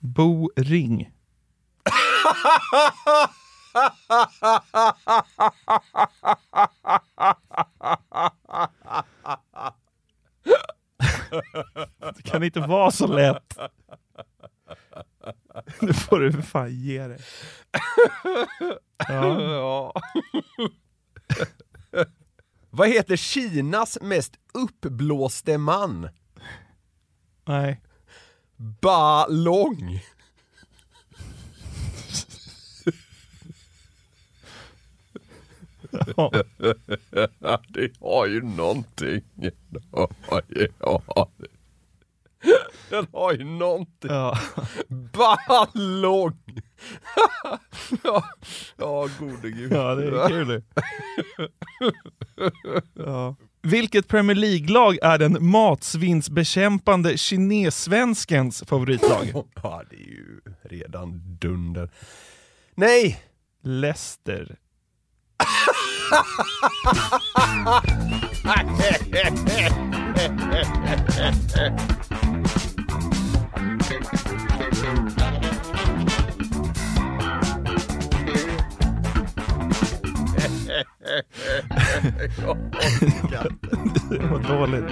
[0.00, 1.10] Bo Ring.
[12.14, 13.58] Det kan inte vara så lätt.
[15.80, 17.18] Nu får du för fan ge dig.
[19.08, 19.92] Ja.
[22.70, 26.08] Vad heter Kinas mest uppblåste man?
[27.44, 27.80] Nej.
[28.60, 30.00] Ballong.
[36.16, 36.32] Ja.
[37.68, 39.22] det har ju någonting.
[39.92, 40.08] Ja.
[42.90, 44.10] Den har ju någonting.
[44.10, 44.38] Ja.
[44.88, 46.38] Ballong!
[48.02, 48.24] ja,
[48.76, 49.72] ja gode gud.
[49.72, 50.62] Ja, det är kul.
[52.94, 53.36] Ja.
[53.62, 59.26] Vilket Premier League-lag är den matsvinnsbekämpande kinessvenskens favoritlag?
[59.62, 61.90] Ja, det är ju redan dunder.
[62.74, 63.22] Nej!
[63.62, 64.56] Leicester.
[84.10, 84.84] Det var dåligt.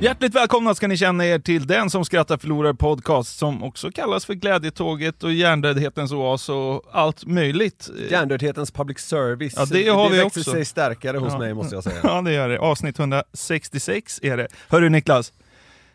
[0.00, 4.24] Hjärtligt välkomna ska ni känna er till Den som skrattar förlorar podcast som också kallas
[4.26, 7.90] för Glädjetåget och Hjärndödhetens oas och allt möjligt.
[8.10, 9.54] Hjärndödhetens public service.
[9.56, 10.50] Ja, det har det vi växer också.
[10.52, 11.38] sig starkare hos Ja.
[11.38, 11.96] mig måste jag säga.
[12.02, 12.58] Ja, det gör det.
[12.58, 14.48] Avsnitt 166 är det.
[14.68, 15.32] Hörru Niklas,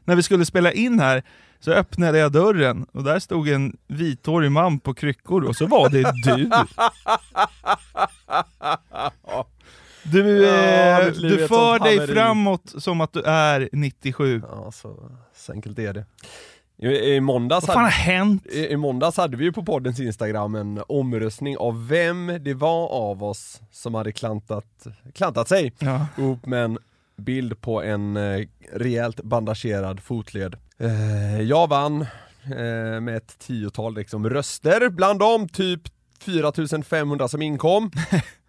[0.05, 1.23] när vi skulle spela in här
[1.59, 5.89] så öppnade jag dörren och där stod en vithårig man på kryckor och så var
[5.89, 6.49] det du.
[10.03, 14.41] Du, Ja, eh, du för dig framåt som att du är 97.
[14.51, 16.05] Ja, så, så enkelt är det.
[16.77, 18.45] I, i, måndags Vad fan har hade, hänt?
[18.45, 22.87] i, I måndags hade vi ju på poddens instagram en omröstning av vem det var
[22.89, 26.07] av oss som hade klantat, klantat sig Ja.
[26.17, 26.77] upp med en
[27.17, 30.55] bild på en eh, rejält bandagerad fotled.
[30.77, 32.01] Eh, jag vann
[32.43, 35.81] eh, med ett tiotal liksom, röster, bland dem typ
[36.19, 37.91] 4500 som inkom.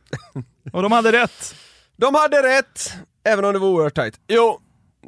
[0.73, 1.55] Och de hade rätt.
[1.97, 2.95] De hade rätt,
[3.25, 4.21] även om det var oerhört tajt.
[4.29, 4.61] Jo,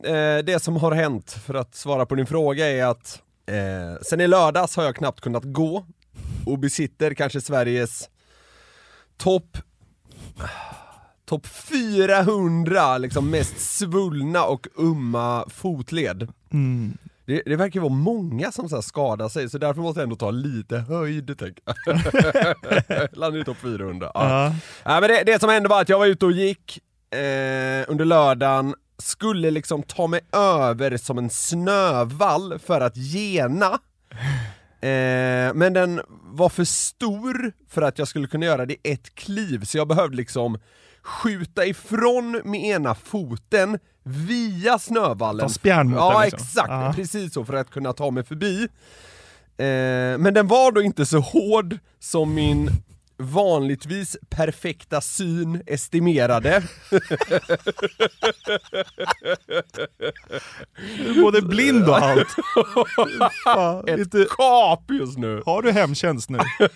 [0.04, 4.20] eh, det som har hänt, för att svara på din fråga, är att eh, sen
[4.20, 5.86] i lördags har jag knappt kunnat gå
[6.46, 8.08] och besitter kanske Sveriges
[9.16, 9.58] topp
[11.26, 16.28] topp 400 liksom mest svullna och umma fotled.
[16.52, 16.98] Mm.
[17.26, 20.30] Det, det verkar vara många som så skadar sig, så därför måste jag ändå ta
[20.30, 23.08] lite höjd, tänker jag.
[23.18, 24.10] Landar i topp 400.
[24.14, 24.44] Ja.
[24.44, 24.54] Ja.
[24.84, 26.78] Ja, men det, det som hände var att jag var ute och gick
[27.10, 33.78] eh, under lördagen, skulle liksom ta mig över som en snövall för att gena.
[34.80, 39.14] Eh, men den var för stor för att jag skulle kunna göra det i ett
[39.14, 40.58] kliv, så jag behövde liksom
[41.06, 45.46] skjuta ifrån med ena foten via snövallen.
[45.48, 46.36] Ta spjärn mot Ja liksom.
[46.42, 46.92] exakt, Ja.
[46.96, 48.62] precis så för att kunna ta mig förbi.
[49.58, 52.70] Eh, men den var då inte så hård som min
[53.18, 56.62] vanligtvis perfekta syn estimerade.
[60.98, 62.28] Du både blind och allt.
[63.44, 64.26] Fan, Ett inte...
[64.30, 65.42] kap just nu.
[65.46, 66.38] Har du hemtjänst nu?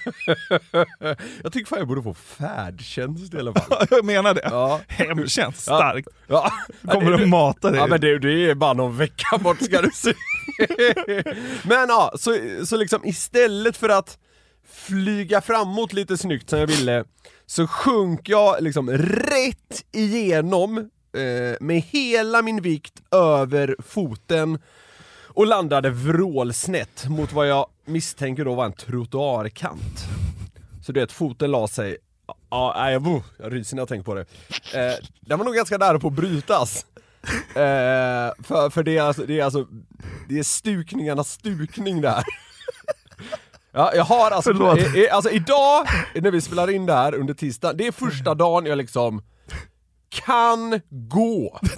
[1.42, 3.86] Jag tycker fan jag borde få färdtjänst i alla fall.
[3.90, 4.42] Jag menar det.
[4.44, 4.80] Ja.
[4.88, 5.76] Hemtjänst, Ja.
[5.76, 6.08] starkt.
[6.26, 6.52] Ja.
[6.90, 7.80] Kommer att mata dig.
[7.80, 10.14] Ja men det, det är bara någon vecka bort ska du se.
[11.68, 14.18] men ja, så, så liksom istället för att
[14.90, 17.04] flyga framåt lite snyggt som jag ville,
[17.46, 24.58] så sjönk jag liksom rätt igenom eh, med hela min vikt över foten
[25.26, 30.04] och landade vrålsnett mot vad jag misstänker då var en trottoarkant.
[30.82, 31.96] Så du vet, foten la sig
[32.50, 34.26] Ja, nej, jag, oh, jag ryser när jag tänker på det.
[34.74, 36.86] Eh, den var nog ganska nära på att brytas.
[37.54, 39.66] Eh, för, för det är alltså, det är alltså,
[40.28, 42.24] det är stukningarnas stukning där.
[43.72, 44.78] Ja, jag har alltså, Förlåt.
[44.78, 48.34] eh, eh, alltså idag, när vi spelar in det här under tisdag, det är första
[48.34, 49.22] dagen jag liksom
[50.26, 51.60] kan gå.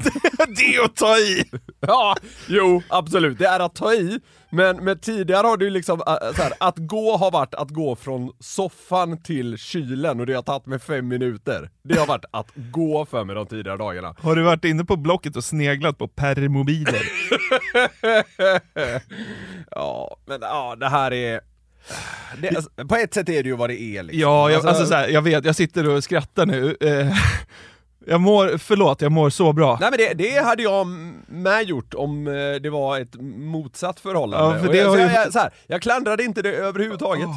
[0.57, 1.45] Det är att ta i!
[1.81, 2.17] Ja,
[2.49, 6.15] jo absolut, det är att ta i, men, men tidigare har det ju liksom, äh,
[6.37, 10.43] så här, att gå har varit att gå från soffan till kylen och det har
[10.43, 11.71] tagit mig fem minuter.
[11.85, 14.15] Det har varit att gå för mig de tidigare dagarna.
[14.19, 17.03] Har du varit inne på Blocket och sneglat på permobiler?
[19.71, 21.41] Ja, men ja, det här är...
[22.43, 24.21] Det, alltså, på ett sätt är det ju vad det är liksom.
[24.21, 26.77] Ja, jag, alltså, så här, jag vet, jag sitter och skrattar nu.
[26.81, 27.17] Eh,
[28.07, 29.79] jag mår, förlåt, jag mår så bra.
[29.81, 30.87] Nej men det, det hade jag
[31.29, 32.33] med gjort om eh,
[32.63, 34.57] det var ett motsatt förhållande.
[34.59, 37.29] Ja, för det jag, jag, jag, så här, jag klandrade inte det överhuvudtaget.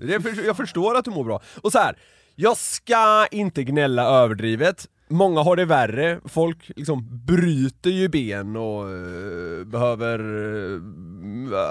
[0.00, 1.40] Det, för- jag förstår att du mår bra.
[1.62, 1.96] Och så här,
[2.34, 4.86] jag ska inte gnälla överdrivet.
[5.08, 10.80] Många har det värre, folk liksom bryter ju ben och eh, behöver, eh,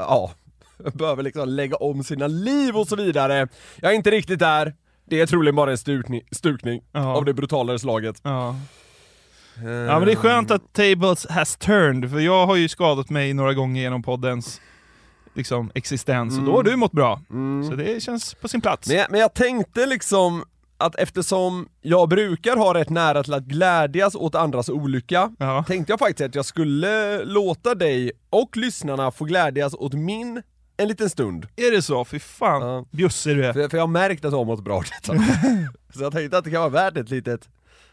[0.10, 0.32] ja,
[0.94, 3.48] behöver liksom lägga om sina liv och så vidare.
[3.82, 4.74] Jag är inte riktigt där,
[5.10, 8.22] det är troligen bara en stukning, stukning av det brutalare slaget.
[8.24, 8.56] Ja.
[9.64, 13.34] ja, men det är skönt att tables has turned, för jag har ju skadat mig
[13.34, 14.62] några gånger genom poddens
[15.34, 17.22] liksom, existens, och då har du mått bra.
[17.70, 18.88] Så det känns på sin plats.
[18.88, 20.44] Men jag, men jag tänkte liksom
[20.78, 25.64] att eftersom jag brukar ha rätt nära till att glädjas åt andras olycka, Ja.
[25.68, 30.42] tänkte jag faktiskt att jag skulle låta dig och lyssnarna få glädjas åt min
[30.78, 31.48] en liten stund.
[31.56, 32.06] Är det så?
[32.06, 32.86] Fy fan, Ja.
[32.92, 33.54] bjussig du är.
[33.54, 35.14] För, för jag har märkt att du har mått bra detta.
[35.94, 37.50] Så jag tänkte att det kan vara värt ett litet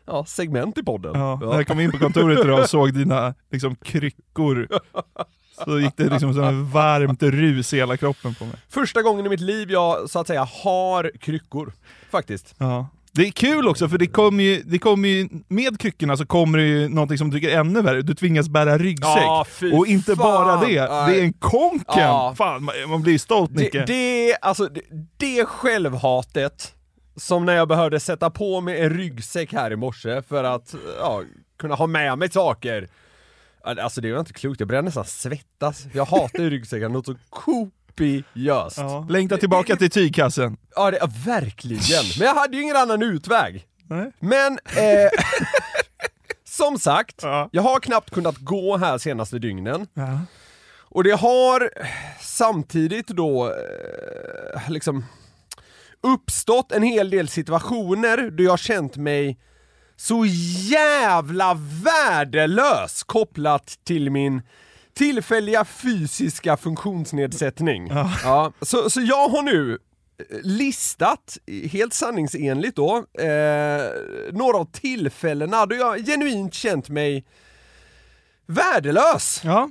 [0.06, 1.12] ja, segment i podden.
[1.14, 4.68] Ja, När jag kom in på kontoret idag och såg dina liksom, kryckor,
[5.64, 8.54] så gick det liksom som ett varmt rus i hela kroppen på mig.
[8.68, 11.72] Första gången i mitt liv jag så att säga har kryckor,
[12.10, 12.54] faktiskt.
[12.58, 12.86] Ja.
[13.14, 16.58] Det är kul också för det kommer ju, det kommer ju, med kryckorna så kommer
[16.58, 19.46] det ju någonting som du tycker är ännu värre, du tvingas bära ryggsäck.
[19.48, 20.24] Fy och inte fan.
[20.24, 22.02] bara det, det är en konken!
[22.02, 22.34] Ja.
[22.38, 23.78] Fan, man, blir stolt Nicke.
[23.78, 24.80] Det, det, alltså, det,
[25.16, 26.74] det självhatet,
[27.16, 31.22] som när jag behövde sätta på mig en ryggsäck här i morse för att ja,
[31.58, 32.88] kunna ha med mig saker.
[33.64, 35.86] Alltså det var inte klokt, jag började nästan svettas.
[35.92, 37.16] Jag hatar ju ryggsäckar något så
[37.96, 38.78] kopiöst.
[38.78, 38.84] Ja.
[38.84, 39.06] Ja.
[39.08, 40.56] Längta tillbaka till tygkassen.
[40.90, 42.04] det, ja, verkligen.
[42.18, 43.66] Men jag hade ju ingen annan utväg.
[43.86, 44.12] Nej.
[44.20, 45.10] Men, eh,
[46.44, 47.48] som sagt, Ja.
[47.52, 49.86] jag har knappt kunnat gå här senaste dygnen.
[49.94, 50.20] Ja.
[50.80, 51.70] Och det har
[52.20, 55.04] samtidigt då eh, liksom
[56.02, 59.38] uppstått en hel del situationer då jag känt mig
[59.96, 60.24] så
[60.70, 61.54] jävla
[61.84, 64.42] värdelös kopplat till min
[64.94, 67.88] tillfälliga fysiska funktionsnedsättning.
[68.24, 68.52] Ja.
[68.60, 71.38] så, så jag har nu eh, listat,
[71.70, 73.82] helt sanningsenligt då, eh,
[74.32, 77.24] några av tillfällena då jag genuint känt mig
[78.46, 79.40] värdelös.
[79.44, 79.70] Ja.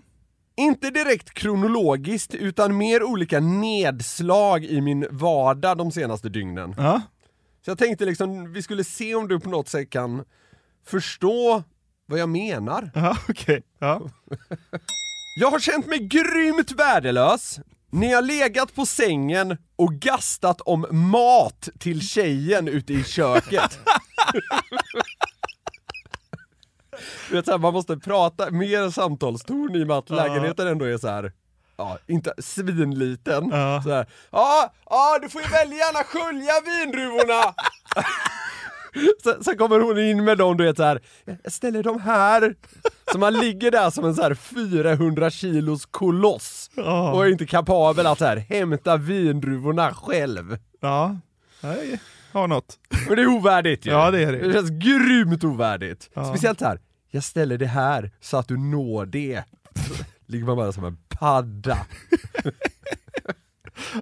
[0.56, 6.75] Inte direkt kronologiskt, utan mer olika nedslag i min vardag de senaste dygnen.
[6.77, 7.01] Ja.
[7.65, 10.23] Så jag tänkte liksom, vi skulle se om du på något sätt kan
[10.85, 11.63] förstå
[12.06, 12.92] vad jag menar.
[12.95, 13.63] Ja, okej.
[13.80, 14.01] Ja.
[15.35, 17.59] Jag har känt mig grymt värdelös
[17.92, 23.80] när jag legat på sängen och gastat om mat till tjejen ute i köket.
[27.30, 30.85] Du vet, så här, man måste prata mer samtalston i och med att lägenheten ändå
[30.85, 31.31] är så här.
[31.78, 33.50] Ja, inte svinliten.
[33.52, 33.81] Ja.
[33.83, 37.54] Så här, ja, ja, du får ju väldigt gärna skölja vindruvorna!
[39.24, 41.02] Sen, sen kommer hon in med dem, du vet så här.
[41.44, 42.56] jag ställer dem här.
[43.12, 47.12] Så man ligger där som en så här 400 kilos koloss Ja.
[47.12, 50.57] och är inte kapabel att här, hämta vindruvorna själv.
[50.80, 51.18] ja.
[51.62, 52.80] Jag har något.
[53.07, 53.92] Men det är ovärdigt ju.
[53.92, 54.38] Ja, det är det.
[54.48, 56.10] Det känns grymt ovärdigt.
[56.14, 56.26] Ja.
[56.26, 56.80] Speciellt här.
[57.12, 59.44] jag ställer det här så att du når det.
[60.26, 61.78] Ligger man bara som en padda.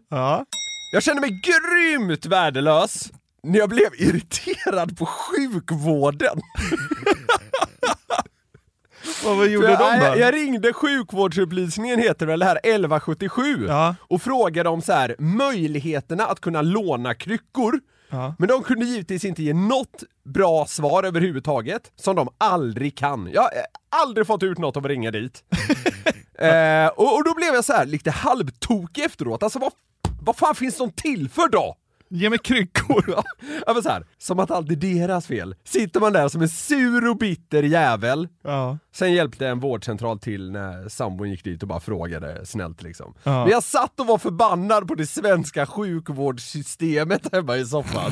[0.10, 0.46] Ja.
[0.94, 3.12] Jag känner mig grymt värdelös
[3.44, 6.42] när jag blev irriterad på sjukvården.
[9.26, 10.06] Vad, vad gjorde jag, de då?
[10.06, 13.96] jag, jag ringde sjukvårdsupplysningen heter väl det här 1177 Ja.
[14.02, 17.80] och frågade om så här möjligheterna att kunna låna kryckor.
[18.10, 18.36] Ja.
[18.40, 23.30] Men de kunde givetvis inte ge något bra svar överhuvudtaget, som de aldrig kan.
[23.34, 23.52] Jag har
[23.90, 25.44] aldrig fått ut något av att ringa dit.
[26.40, 29.72] eh, och, och då blev jag så här lite halvtokig efteråt, alltså vad,
[30.22, 31.76] vad fan finns de till för då?
[32.10, 33.06] Ge mig kryckor!
[33.68, 35.56] Ja men så här, som att allt är deras fel.
[35.64, 38.78] Sitter man där som en sur och bitter jävel, Ja.
[38.96, 43.14] sen hjälpte en vårdcentral till när sambon gick dit och bara frågade snällt liksom.
[43.24, 43.44] Ja.
[43.44, 48.12] Men jag satt och var förbannad på det svenska sjukvårdssystemet hemma i soffan.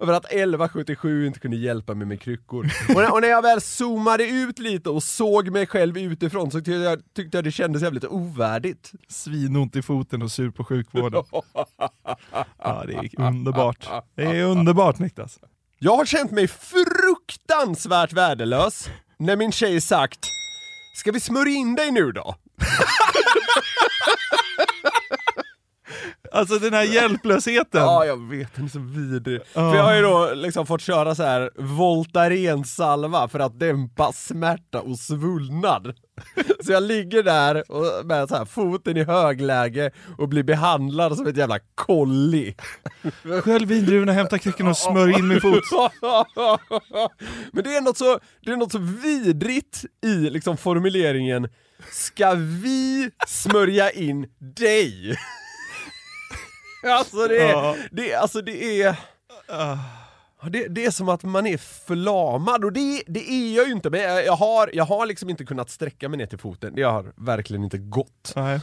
[0.00, 2.70] Över att 1177 inte kunde hjälpa mig med kryckor.
[2.88, 6.58] Och när, och när jag väl zoomade ut lite och såg mig själv utifrån så
[6.58, 8.92] tyckte jag, tyckte jag det kändes jävligt ovärdigt.
[9.08, 11.24] Svinont i foten och sur på sjukvården.
[12.62, 13.88] Ja, det är underbart.
[14.14, 15.38] Det är underbart Niklas.
[15.78, 20.18] Jag har känt mig fruktansvärt värdelös när min tjej sagt
[20.94, 22.34] Ska vi smörja in dig nu då?
[26.32, 27.80] Alltså den här hjälplösheten.
[27.80, 29.40] Ja, jag vet, den är så vidrig.
[29.52, 34.80] För jag har ju då liksom fått köra så här Voltaren-salva för att dämpa smärta
[34.80, 35.94] och svullnad.
[36.64, 41.26] Så jag ligger där och med så här foten i högläge och blir behandlad som
[41.26, 42.54] ett jävla kolli.
[43.42, 45.64] Skölj vindruvorna, hämta kryckorna och smörj in min fot.
[47.52, 51.48] Men det är något så, det är något så vidrigt i liksom formuleringen
[51.90, 55.16] Ska vi smörja in dig?
[56.98, 57.74] alltså det Ja.
[57.76, 58.96] är, det, är- alltså det är
[60.50, 63.90] det, det är som att man är förlamad och det, det är jag ju inte,
[63.90, 66.82] men jag, jag, har, jag har liksom inte kunnat sträcka mig ner till foten, det
[66.82, 68.32] har verkligen inte gått.
[68.36, 68.60] Nej.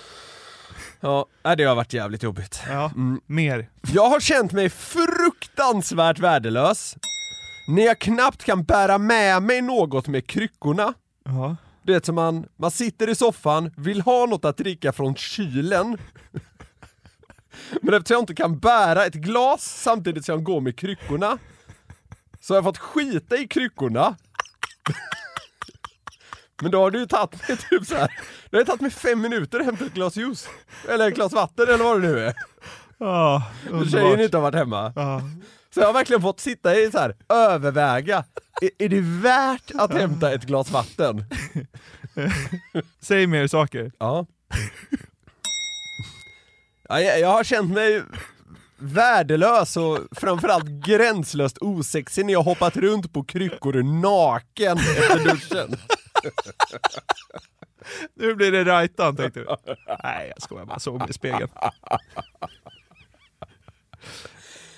[0.99, 2.61] Ja, nej, det har varit jävligt jobbigt.
[2.69, 2.91] Ja,
[3.25, 3.69] mer.
[3.93, 6.95] Jag har känt mig fruktansvärt värdelös
[7.67, 10.93] när jag knappt kan bära med mig något med kryckorna.
[11.25, 11.55] Ja.
[11.83, 15.97] Du vet som man, man sitter i soffan, vill ha något att dricka från kylen.
[17.81, 21.37] Men eftersom jag inte kan bära ett glas samtidigt som jag går med kryckorna
[22.39, 24.15] så har jag fått skita i kryckorna.
[26.61, 28.11] Men då har det ju tagit mig typ så här.
[28.49, 30.49] Det har tagit mig fem minuter att hämta ett glas juice.
[30.89, 32.33] Eller ett glas vatten eller vad det nu är.
[32.97, 34.19] Ja, Tjejen underbart.
[34.19, 34.93] inte har varit hemma.
[34.95, 35.21] Ja.
[35.73, 38.23] Så jag har verkligen fått sitta i så här, överväga,
[38.61, 41.25] är, är det värt att hämta ett glas vatten?
[43.01, 43.91] Säg mer saker.
[43.99, 44.25] Ja.
[46.89, 48.03] Ja jag, jag har känt mig
[48.79, 55.75] värdelös och framförallt gränslöst osexig när jag hoppat runt på kryckor naken efter duschen.
[58.15, 59.45] Nu blir det rajtan tänkte du.
[60.03, 61.49] Nej jag skojar bara, såg mig i spegeln.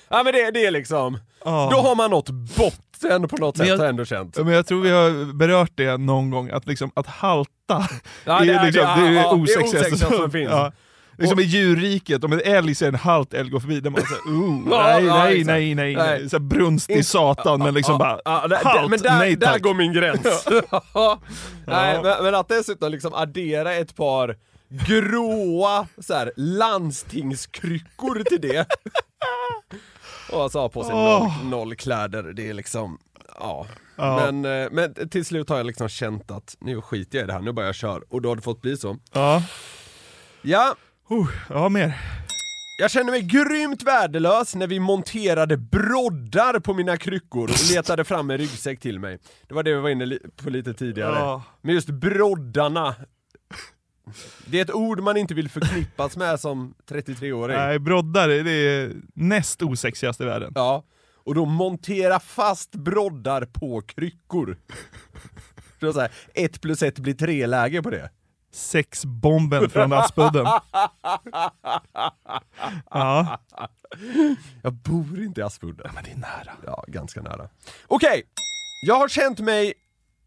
[0.09, 1.69] Ja men det, det är liksom, Ja.
[1.71, 4.37] då har man nått botten på något sätt jag- har jag ändå känt.
[4.37, 8.53] Men jag tror vi har berört det någon gång, att, liksom, att halta, Ja, det
[8.53, 10.49] är det liksom, det- det det det är osexigaste osexigaste som finns.
[10.51, 10.71] Ja.
[11.19, 14.37] Liksom i djurriket, om en älg ser en halt älg gå förbi, där man säger
[14.37, 15.95] uh, Ja, nej, nej, nej, nej, Nej.
[15.95, 16.29] nej.
[16.29, 19.61] Så här brunstig satan, men liksom bara där, halt, men där, nej där tack.
[19.61, 20.45] går min gräns.
[21.67, 24.37] Nej, men, men att dessutom liksom addera ett par
[24.69, 28.65] gråa så här, landstingskryckor till det.
[30.31, 31.43] Och alltså ha på sig noll, Åh.
[31.45, 32.97] noll kläder, det är liksom,
[33.39, 33.65] ja.
[33.95, 34.31] Ja.
[34.31, 37.33] Men, eh, men till slut har jag liksom känt att nu skiter jag i det
[37.33, 38.03] här, nu bara jag kör.
[38.09, 38.97] Och då har det fått bli så.
[39.13, 39.43] Ja,
[40.41, 40.75] Ja,
[41.11, 41.97] uh, ja mer.
[42.79, 48.29] jag känner mig grymt värdelös när vi monterade broddar på mina kryckor och letade fram
[48.29, 49.19] en ryggsäck till mig.
[49.47, 51.15] Det var det vi var inne på lite tidigare.
[51.19, 51.43] Ja.
[51.61, 52.95] Men just broddarna.
[54.45, 57.57] Det är ett ord man inte vill förknippas med som 33-åring.
[57.57, 60.51] Nej, broddar, det är näst osexigaste i världen.
[60.55, 60.83] Ja.
[61.23, 64.57] Och då montera fast broddar på kryckor.
[65.79, 68.09] Så så här, ett plus ett blir tre läge på det.
[68.51, 70.47] Sexbomben från Aspudden.
[72.89, 73.39] Ja,
[74.63, 75.91] Jag bor inte i Aspudden.
[75.95, 76.51] men det är nära.
[76.65, 77.49] Ja, ganska nära.
[77.87, 78.23] Okej,
[78.85, 79.73] jag har känt mig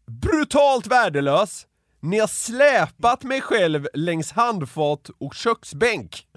[0.05, 1.67] brutalt värdelös
[1.99, 6.27] när jag släpat mig själv längs handfat och köksbänk.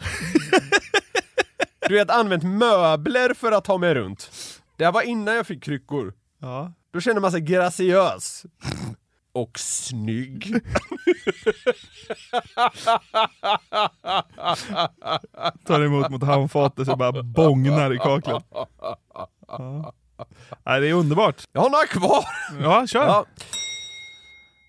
[1.89, 4.31] Du vet, använt möbler för att ta mig runt.
[4.77, 6.15] Det här var innan jag fick kryckor.
[6.41, 6.73] Ja.
[6.93, 8.45] Då känner man sig graciös.
[9.37, 10.55] Och snygg.
[15.67, 18.45] Tar emot mot handfatet så bara bångnar i kaklet.
[19.49, 19.95] Ja.
[20.67, 21.43] Nej, det är underbart.
[21.53, 22.25] Jag har några kvar.
[22.63, 23.07] Ja, kör.
[23.07, 23.25] Ja.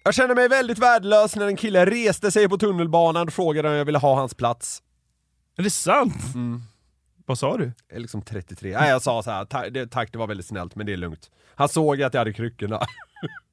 [0.03, 3.75] Jag kände mig väldigt värdelös när en kille reste sig på tunnelbanan och frågade om
[3.75, 4.81] jag ville ha hans plats.
[5.57, 6.15] Är det sant?
[7.25, 7.71] Vad sa du?
[7.87, 8.77] Jag är liksom 33.
[8.79, 10.97] Nej jag sa så här, "Ta- det, tack det var väldigt snällt men det är
[10.97, 11.31] lugnt.
[11.55, 12.79] Han såg att jag hade kryckorna.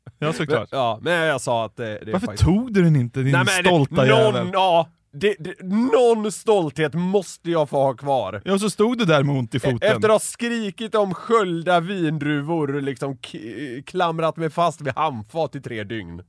[0.04, 0.68] Ja, Men, såklart.
[0.72, 3.44] ja, men jag sa att det, det Varför faktiskt- tog du den inte, din Nej,
[3.44, 4.50] men det- stolta någon, jävel?
[4.52, 8.42] Ja, det, det, någon stolthet måste jag få ha kvar.
[8.44, 9.78] Ja, så stod du där med ont i foten.
[9.82, 13.18] Efter att ha skrikit om sköljda vindruvor, liksom
[13.86, 16.22] klamrat mig fast vid handfat i tre dygn.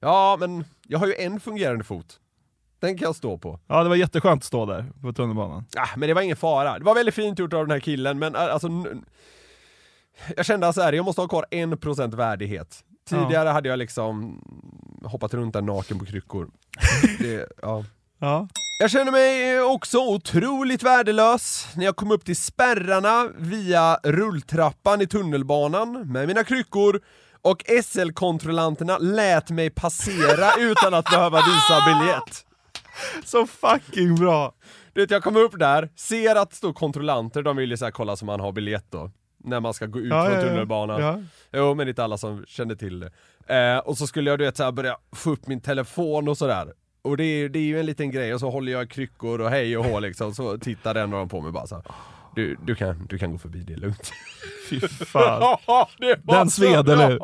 [0.00, 2.20] Ja, men jag har ju en fungerande fot.
[2.80, 3.60] Den kan jag stå på.
[3.66, 5.64] Ja, det var jätteskönt att stå där på tunnelbanan.
[5.76, 6.78] Ah, men det var ingen fara.
[6.78, 8.68] Det var väldigt fint gjort av den här killen, men eh, alltså...
[10.36, 12.84] Jag kände så här, jag måste ha kvar en procent värdighet.
[13.10, 14.40] Tidigare hade jag liksom
[15.04, 16.48] hoppat runt där naken på kryckor.
[17.18, 17.84] Det, ja.
[18.18, 18.48] Ja.
[18.80, 25.06] Jag känner mig också otroligt värdelös när jag kom upp till spärrarna via rulltrappan i
[25.06, 27.00] tunnelbanan med mina kryckor
[27.42, 32.46] och SL-kontrollanterna lät mig passera utan att behöva visa biljett.
[33.24, 34.54] Så fucking bra!
[34.92, 37.84] Du vet, jag kom upp där, ser att det står kontrollanter, de vill ju så
[37.84, 39.10] här kolla så man har biljett då.
[39.46, 40.46] När man ska gå ut Ja, från ja, ja.
[40.48, 41.00] tunnelbanan.
[41.00, 41.20] Ja.
[41.52, 43.10] Jo, men inte alla som kände till det.
[43.74, 46.38] Eh, och så skulle jag du vet så här, börja få upp min telefon och
[46.38, 46.72] sådär.
[47.02, 49.50] Och det är, det är ju en liten grej, och så håller jag kryckor och
[49.50, 51.84] hej och hå liksom, så tittar en av dem på mig bara så här.
[52.36, 54.12] Du, du, kan, du kan gå förbi, det är lugnt.
[54.70, 55.58] Fy fan.
[55.98, 57.18] Det Den sved, eller hur?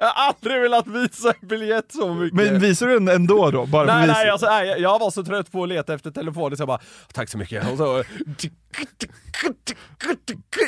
[0.00, 2.36] Jag har aldrig velat visa en biljett så mycket.
[2.36, 3.66] Men visar du den ändå då?
[3.66, 6.60] Bara Nej nej alltså, nej, jag- var så trött på att leta efter telefonen så
[6.60, 6.80] jag bara
[7.12, 8.04] Tack så mycket och så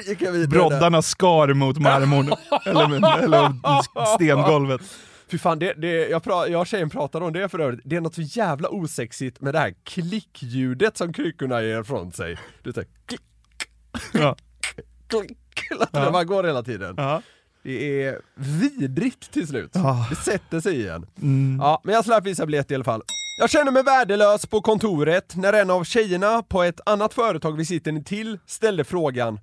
[0.07, 2.33] gick jag vidare Broddarna skar mot marmorn,
[2.67, 3.53] eller, eller
[4.17, 4.81] stengolvet.
[5.31, 7.97] Fy fan, det, det, jag, pra, jag och tjejen pratade om det för övrigt, det
[7.97, 12.71] är något så jävla osexigt med det här klickljudet som kryckorna ger ifrån sig Du
[12.71, 13.21] vet klick,
[14.13, 14.37] Ja.
[15.93, 17.23] det bara går hela tiden Ja.
[17.63, 20.07] Det är vidrigt till slut, Ja.
[20.11, 21.59] det sätter sig igen Mm.
[21.61, 23.03] Ja, men jag slapp visa biljett i alla fall.
[23.41, 27.65] Jag känner mig värdelös på kontoret när en av tjejerna på ett annat företag vi
[27.65, 29.41] sitter till ställde frågan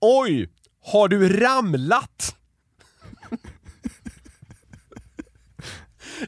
[0.00, 0.48] Oj,
[0.84, 2.36] har du ramlat?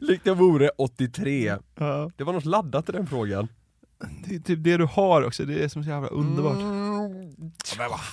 [0.00, 1.56] Likt jag vore 83.
[1.78, 2.10] Ja.
[2.16, 3.48] Det var något laddat i den frågan.
[4.26, 6.58] Det är typ det du har också, det är som så jävla underbart.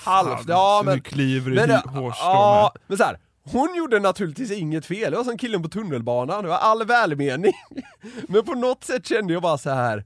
[0.05, 0.95] Halvt, ja Så men...
[0.95, 3.19] Nu kliver Men, i ja, hårstrån men så här.
[3.43, 7.53] Hon gjorde naturligtvis inget fel, det var som killen på tunnelbanan, det var all välmening.
[8.27, 10.05] Men på något sätt kände jag bara så här.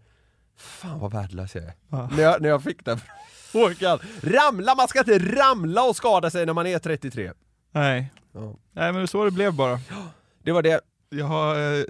[0.57, 1.73] Fan vad värdelös jag är.
[1.89, 2.09] Ja.
[2.15, 2.99] När, jag, när jag fick den
[3.51, 3.99] frågan.
[4.21, 7.31] Ramla, man ska inte ramla och skada sig när man är 33.
[7.71, 8.11] Nej.
[8.33, 8.55] Ja.
[8.71, 9.79] Nej men så det blev bara.
[10.43, 10.79] Det var det.
[11.17, 11.83] Jag har eh,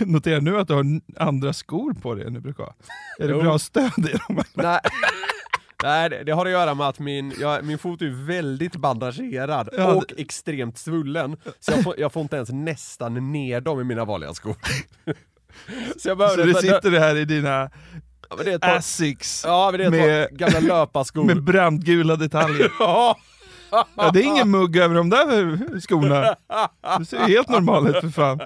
[0.06, 0.84] noterat nu att du har
[1.16, 2.74] andra skor på dig än du brukar ha.
[3.18, 3.42] Är det Jo.
[3.42, 4.42] bra stöd i dem?
[4.54, 4.80] Nej.
[5.82, 9.68] Nej, det, det har att göra med att min, jag, min fot är väldigt bandagerad
[9.76, 11.36] Ja, och extremt svullen.
[11.60, 14.56] Så jag får, jag får inte ens nästan ner dem i mina vanliga skor.
[15.98, 17.70] Så jag behöver Så det ett- sitter det här i dina
[18.30, 21.24] Ja, det Asics ja, det med- gamla löparskor.
[21.24, 22.70] med brandgula detaljer.
[22.78, 23.16] Ja.
[23.72, 26.36] Ja, det är ingen mugg över de där skorna.
[26.98, 28.40] Det ser ju helt normalt ut för fan.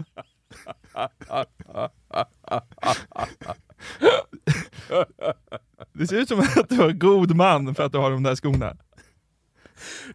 [5.93, 8.37] Det ser ut som att du är god man för att du har de där
[8.37, 8.77] skorna.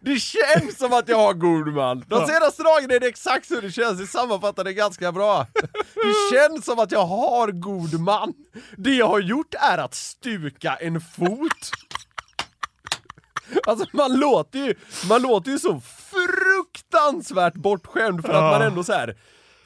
[0.00, 2.04] Det känns som att jag har god man!
[2.08, 5.46] De senaste dagarna är det exakt så det känns, det sammanfattar det ganska bra.
[5.94, 8.34] Det känns som att jag har god man.
[8.76, 11.70] Det jag har gjort är att stuka en fot.
[13.66, 14.74] Alltså man låter ju,
[15.08, 19.16] man låter ju så fruktansvärt bortskämd för att man ändå så här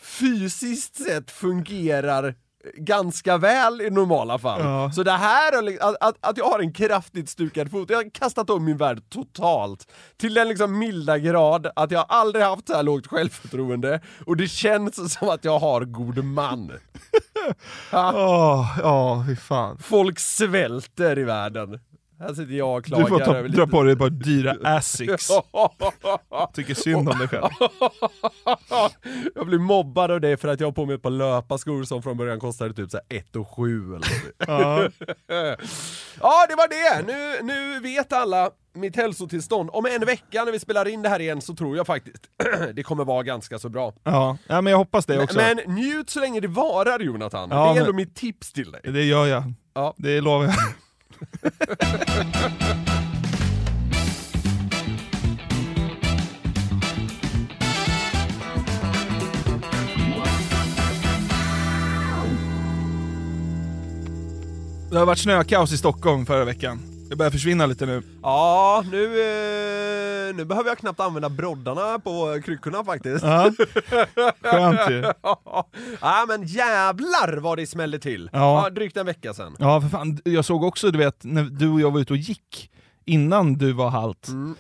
[0.01, 2.35] fysiskt sett fungerar
[2.75, 4.61] ganska väl i normala fall.
[4.61, 4.93] Ja.
[4.93, 8.51] Så det här, att, att, att jag har en kraftigt stukad fot, jag har kastat
[8.51, 9.93] om min värld totalt.
[10.17, 14.49] Till den liksom milda grad att jag aldrig haft så här lågt självförtroende och det
[14.49, 16.73] känns som att jag har god man.
[17.91, 19.79] Ja, fy fan.
[19.79, 21.81] Folk svälter i världen.
[22.19, 24.57] Här sitter jag och klagar Du får ta, över dra på dig ett par dyra
[24.77, 25.29] Asics.
[26.55, 27.43] Tycker synd om dig själv.
[29.35, 32.03] jag blir mobbad av det för att jag har på mig ett par löparskor som
[32.03, 34.09] från början kostade typ så här 1 och 7 eller.
[34.47, 34.89] Ja.
[36.21, 37.07] Ja, det var det!
[37.07, 39.71] Nu, nu vet alla mitt hälsotillstånd.
[39.73, 42.23] Om en vecka när vi spelar in det här igen så tror jag faktiskt
[42.75, 43.93] det kommer vara ganska så bra.
[44.05, 44.37] Ja.
[44.47, 45.37] ja, men jag hoppas det också.
[45.37, 47.49] Men njut så länge det varar Jonathan.
[47.51, 48.81] Ja, det är men- ändå mitt tips till dig.
[48.85, 49.53] Det gör jag.
[49.75, 49.95] Ja.
[49.97, 50.55] Det lovar jag.
[64.91, 66.96] Det har varit snökaos i Stockholm förra veckan.
[67.09, 68.03] Det börjar försvinna lite nu.
[68.23, 73.25] Ja, nu, eh, nu behöver jag knappt använda broddarna på kryckorna faktiskt.
[73.25, 73.51] Ja.
[74.43, 75.03] Skönt ju.
[76.01, 78.31] ja men jävlar vad det smällde till!
[78.33, 78.63] Ja.
[78.65, 79.57] Ja, drygt en vecka sedan.
[79.59, 80.19] Ja, för fan.
[80.25, 82.71] Jag såg också, du vet, när du och jag var ute och gick,
[83.05, 84.55] innan du var halt, Mm.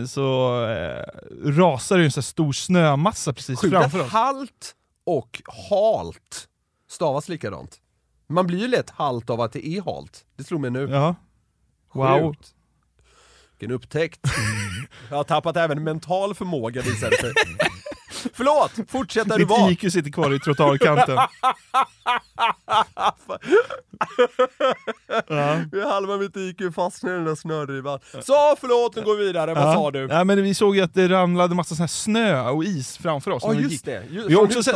[0.00, 1.04] eh, så eh,
[1.50, 4.10] rasade det en sån stor snömassa precis Sjukt framför oss.
[4.12, 4.74] halt
[5.06, 6.48] och halt
[6.90, 7.80] stavas likadant.
[8.28, 10.24] Man blir ju lätt halt av att det är halt.
[10.36, 10.88] Det slog mig nu.
[10.90, 11.14] Ja.
[11.94, 12.32] Wow.
[12.32, 12.54] Sjukt.
[13.58, 14.20] Vilken upptäckt.
[15.10, 17.32] Jag har tappat även mental förmåga visar det sig.
[18.32, 18.72] Förlåt!
[18.90, 19.70] Fortsätt där du Ditt var.
[19.70, 21.18] IQ sitter kvar i trottoarkanten.
[25.28, 25.88] ja.
[25.90, 27.98] Halva mitt IQ fastnade i den där snödrivan.
[28.22, 29.54] Så förlåt, nu går vi vidare.
[29.54, 29.74] Vad Ja.
[29.74, 30.06] sa du?
[30.10, 33.30] Ja, men vi såg ju att det ramlade massa sån här snö och is framför
[33.30, 33.42] oss.
[33.46, 33.84] Ja vi just gick.
[33.84, 34.74] det, just, Vi har också sett-.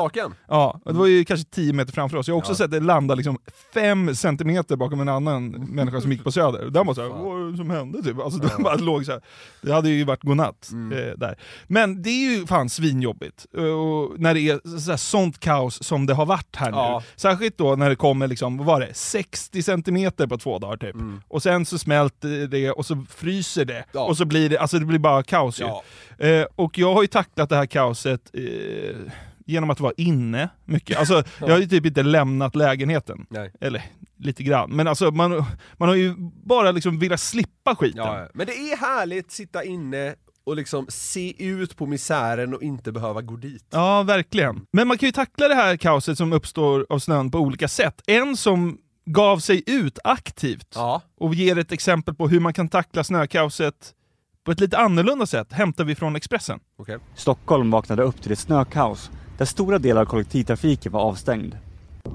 [0.49, 2.29] Ja, det var ju kanske 10 meter framför oss.
[2.29, 3.39] Jag har också sett det landa liksom
[4.15, 6.65] centimeter bakom en annan människa som gick på Söder.
[6.71, 8.03] Den var såhär, vad var det som hände?
[8.03, 8.19] Typ.
[8.21, 9.21] Alltså, det, bara låg så här.
[9.63, 10.99] det hade ju varit godnatt Mm.
[10.99, 11.39] eh, där.
[11.67, 13.38] Men det är ju fan svinjobbigt.
[13.57, 17.03] Eh, Och när det är så sånt kaos som det har varit här Ja.
[17.07, 17.13] nu.
[17.17, 20.97] Särskilt då när det kommer liksom, vad var det, 60 centimeter på två dagar typ.
[21.29, 23.75] Och sen så smälter det och så fryser det.
[23.75, 23.87] Mm.
[23.93, 24.01] Ja.
[24.05, 25.65] Och så blir det, alltså det blir bara kaos ju.
[25.65, 25.83] Ja.
[26.27, 28.97] Eh, och jag har ju tacklat det här kaoset eh,
[29.47, 30.99] genom att vara inne mycket.
[30.99, 33.27] Alltså, jag har ju typ inte lämnat lägenheten.
[33.31, 33.53] Nej.
[33.61, 33.83] Eller
[34.21, 34.71] lite grann.
[34.71, 35.45] Men alltså, man,
[35.77, 38.05] man har ju bara liksom velat slippa skiten.
[38.05, 38.29] Ja.
[38.35, 40.15] men det är härligt att sitta inne
[40.49, 43.65] och liksom se ut på misären och inte behöva gå dit.
[43.71, 44.67] Ja, verkligen.
[44.73, 48.03] Men man kan ju tackla det här kaoset som uppstår av snön på olika sätt.
[48.07, 51.03] En som gav sig ut aktivt Ja.
[51.21, 53.95] och ger ett exempel på hur man kan tackla snökaoset
[54.45, 56.61] på ett lite annorlunda sätt hämtar vi från Expressen.
[56.79, 56.99] Okej.
[57.15, 61.57] Stockholm vaknade upp till ett snökaos där stora delar av kollektivtrafiken var avstängd.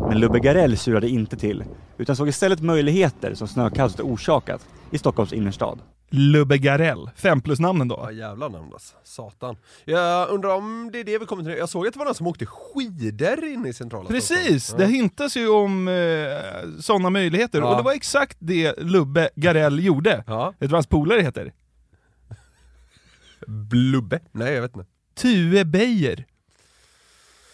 [0.10, 1.64] Men Lubbe Garell surade inte till,
[1.98, 5.80] utan såg istället möjligheter som snökaoset orsakat i Stockholms innerstad.
[6.16, 8.00] Lubbe Garell, fem plus namnen då.
[8.04, 8.96] Ja jävla namn alltså.
[9.04, 9.56] Satan.
[9.86, 11.52] Jag undrar om det är det vi kommer till.
[11.52, 14.90] Jag såg att det var någon som åkte skidor inne i centrala Precis, Stockholm.
[14.92, 17.60] det hintas ju om eh, sådana möjligheter.
[17.60, 17.70] Ja.
[17.72, 20.24] Och det var exakt det Lubbe Garell gjorde.
[20.28, 20.46] Ja.
[20.50, 21.54] Vet du vad hans polare heter?
[23.48, 24.20] Blubbe?
[24.32, 24.90] Nej jag vet inte.
[25.16, 26.26] Tue Beijer.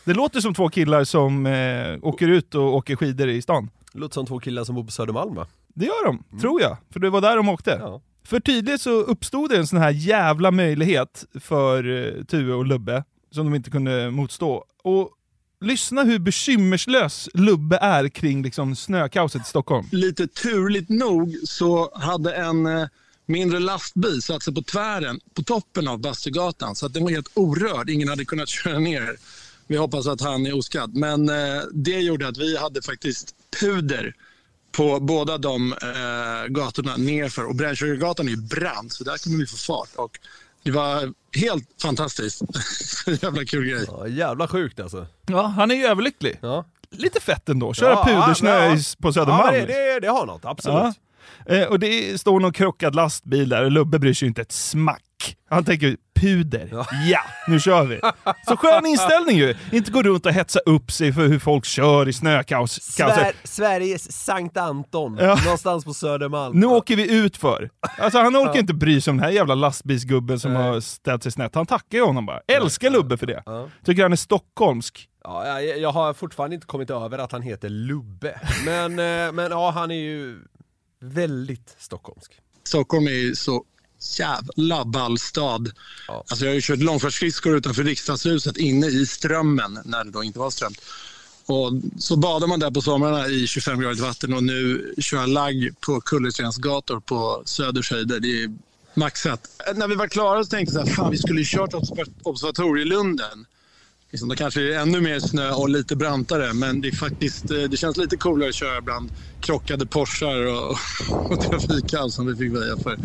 [0.06, 3.70] Det låter som två killar som eh, åker ut och åker skidor i stan.
[3.94, 5.48] Det låter som två killar som bor på Södermalm va?
[5.68, 6.78] Det gör de, tror jag.
[6.90, 7.78] För det var där de åkte.
[7.82, 8.02] Ja.
[8.30, 13.04] För tydligt så uppstod det en sån här jävla möjlighet för eh, Tue och Lubbe,
[13.32, 14.66] som de inte kunde motstå.
[14.84, 15.10] Och
[15.62, 19.88] lyssna hur bekymmerslös Lubbe är kring liksom, snökaoset i Stockholm.
[19.92, 22.88] lite turligt nog så hade en eh,
[23.26, 27.32] mindre lastbil satt sig på tvären på toppen av Bastugatan så att den var helt
[27.34, 27.90] orörd.
[27.90, 29.16] Ingen hade kunnat köra ner.
[29.68, 30.96] Vi hoppas att han är oskadd.
[30.96, 34.16] Men eh, det gjorde att vi hade faktiskt puder
[34.72, 37.46] på båda de eh, gatorna nerför.
[37.46, 39.90] Och Brännkyrkogatan är ju brant så där kommer vi få fart.
[39.96, 40.20] Och
[40.64, 42.42] det var helt fantastiskt.
[43.24, 43.86] Jävla kul grej.
[43.88, 45.08] Ja, jävla sjukt alltså.
[45.28, 46.40] Ja, han är ju överlycklig.
[46.42, 46.66] Ja.
[46.92, 49.56] Lite fett ändå, köra Ja, pudersnö ja, på Södermalm.
[49.56, 50.96] Ja, det, det, det har något, absolut.
[51.46, 51.56] Ja.
[51.56, 55.04] Eh, och det står någon krockad lastbil där och Lubbe bryr sig inte ett smack.
[55.50, 56.86] Han tänker puder, Ja.
[57.10, 57.20] ja.
[57.48, 58.00] nu kör vi.
[58.48, 59.56] Så skön inställning ju!
[59.72, 62.82] Inte gå runt och hetsa upp sig för hur folk kör i snökaos.
[62.82, 65.38] Sver Sveriges Sankt Anton, Ja.
[65.44, 66.60] någonstans på Södermalm.
[66.60, 67.70] Nu åker vi ut för.
[67.98, 71.32] Alltså han orkar inte bry sig om den här jävla lastbilsgubben som har ställt sig
[71.32, 71.56] snett.
[71.56, 72.40] Han tackar ju honom bara.
[72.48, 73.44] Älskar Lubbe för det.
[73.46, 73.68] Ja.
[73.86, 75.10] Tycker han är stockholmsk.
[75.24, 78.40] Ja, jag, jag har fortfarande inte kommit över att han heter Lubbe.
[78.66, 80.40] Men, eh, men ja, han är ju
[81.02, 82.32] väldigt stockholmsk.
[82.64, 83.64] Stockholm är ju så
[84.20, 85.72] jävla ball stad.
[86.08, 86.24] Ja.
[86.30, 90.40] Alltså jag har ju kört långfärdsskridskor utanför riksdagshuset inne i Strömmen när det då inte
[90.40, 90.82] var strömt.
[91.46, 95.30] Och så badar man där på somrarna i 25 gradigt vatten och nu kör jag
[95.30, 98.20] lagg på Kullerstens gator på Söders höjder.
[98.20, 98.52] Det är
[98.94, 99.48] maxat.
[99.76, 103.46] När vi var klara så tänkte jag fan vi skulle kört observ- Observatorielunden.
[104.12, 107.52] Liksom, då kanske det är ännu mer snö och lite brantare men det, är faktiskt,
[107.52, 110.78] eh, det känns lite coolare att köra bland krockade Porschar och,
[111.32, 112.98] och trafikkaos som vi fick väja för.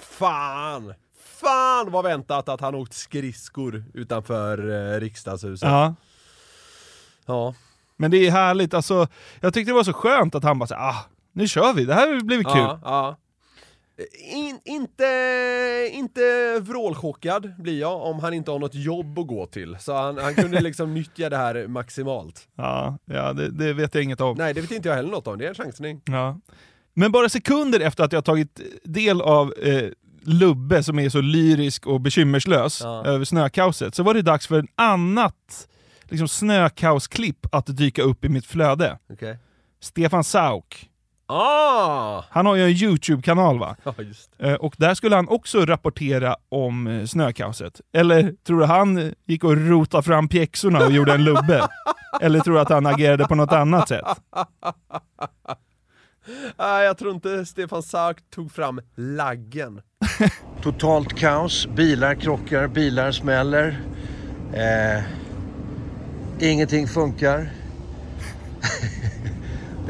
[0.00, 0.94] Fan!
[1.40, 5.68] Fan vad väntat att han åkt skridskor utanför eh, riksdagshuset.
[5.68, 5.94] Ja.
[7.26, 7.54] Ja.
[7.96, 9.08] Men det är härligt, alltså,
[9.40, 11.94] jag tyckte det var så skönt att han bara sa, ah, nu kör vi, det
[11.94, 12.44] här blir kul.
[12.54, 13.16] Ja, ja.
[14.34, 15.04] In, inte,
[15.92, 16.20] inte
[16.60, 19.76] vrålchockad blir jag om han inte har något jobb att gå till.
[19.80, 22.48] Så han, han kunde liksom nyttja det här maximalt.
[22.56, 24.36] Ja, ja det, det vet jag inget om.
[24.38, 25.38] Nej, det vet inte jag heller något om.
[25.38, 26.00] Det är en chansning.
[26.04, 26.40] Ja.
[26.94, 29.84] Men bara sekunder efter att jag tagit del av eh,
[30.22, 33.04] Lubbe som är så lyrisk och bekymmerslös Ja.
[33.06, 35.68] över snökaoset, så var det dags för ett annat
[36.02, 38.98] liksom, snökaosklipp att dyka upp i mitt flöde.
[39.12, 39.38] Okej.
[39.80, 40.89] Stefan Sauk.
[41.32, 42.24] Ah!
[42.30, 43.76] Han har ju en YouTube-kanal va?
[43.82, 43.94] Ja,
[44.38, 47.80] Eh, och där skulle han också rapportera om eh, snökaoset.
[47.92, 51.68] Eller tror du han eh, gick och rotade fram pjäxorna och gjorde en lubbe?
[52.20, 54.04] Eller tror du att han agerade på något annat sätt?
[56.58, 59.80] Nej, jag tror inte Stefan Sauk tog fram laggen.
[60.62, 63.80] Totalt kaos, bilar krockar, bilar smäller.
[64.52, 65.02] Eh,
[66.40, 67.50] ingenting funkar.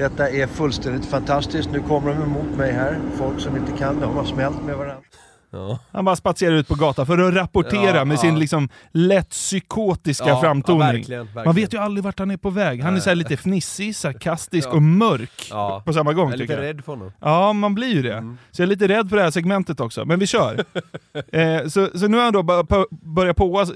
[0.00, 1.70] Detta är fullständigt fantastiskt.
[1.72, 2.98] Nu kommer de emot mig här.
[3.18, 5.02] Folk som inte kan, de har smält med varandra.
[5.52, 5.78] Ja.
[5.92, 8.20] Han bara spatserar ut på gatan för att rapportera Ja, med ja.
[8.20, 10.80] sin liksom lätt psykotiska Ja, framtoning.
[10.80, 11.44] ja, verkligen, verkligen.
[11.44, 12.80] Man vet ju aldrig vart han är på väg.
[12.80, 13.00] Han är Nej.
[13.00, 14.72] så här lite fnissig, sarkastisk Ja.
[14.72, 15.82] och mörk Ja.
[15.86, 16.62] på samma gång Jag är lite jag.
[16.62, 17.12] rädd för honom.
[17.20, 18.36] Ja, man blir ju det.
[18.50, 20.64] Så jag är lite rädd för det här segmentet också, men vi kör.
[21.32, 22.42] eh, så, så nu har han då
[22.90, 23.70] börjat på eh,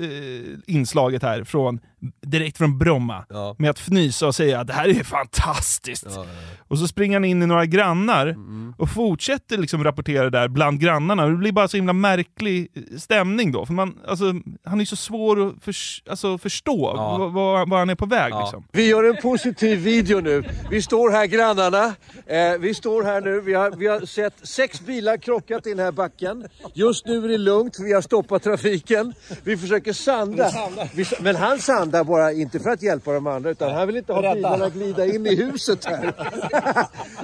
[0.66, 1.80] inslaget här från,
[2.26, 3.56] direkt från Bromma Ja.
[3.58, 6.06] med att fnysa och säga att det här är fantastiskt.
[6.08, 6.24] Ja, ja.
[6.68, 8.74] Och så springer han in i några grannar Mm.
[8.78, 11.26] och fortsätter liksom rapportera där bland grannarna.
[11.26, 13.66] Det blir bara så himla märklig eh, stämning då.
[13.66, 14.24] För man, alltså,
[14.64, 17.64] han är så svår att förs- alltså, förstå Ja.
[17.68, 18.32] vad han är på väg.
[18.32, 18.40] Ja.
[18.40, 18.64] Liksom.
[18.72, 20.44] Vi gör en positiv video nu.
[20.70, 21.84] Vi står här grannarna.
[22.26, 23.40] Eh, vi står här nu.
[23.40, 26.44] Vi har, vi har sett sex bilar krockat i den här backen.
[26.74, 29.14] Just nu är det lugnt för vi har stoppat trafiken.
[29.44, 30.50] Vi försöker sanda.
[30.94, 34.12] Vi, men han sandar bara inte för att hjälpa de andra utan han vill inte
[34.12, 36.14] ha bilarna glida in i huset här.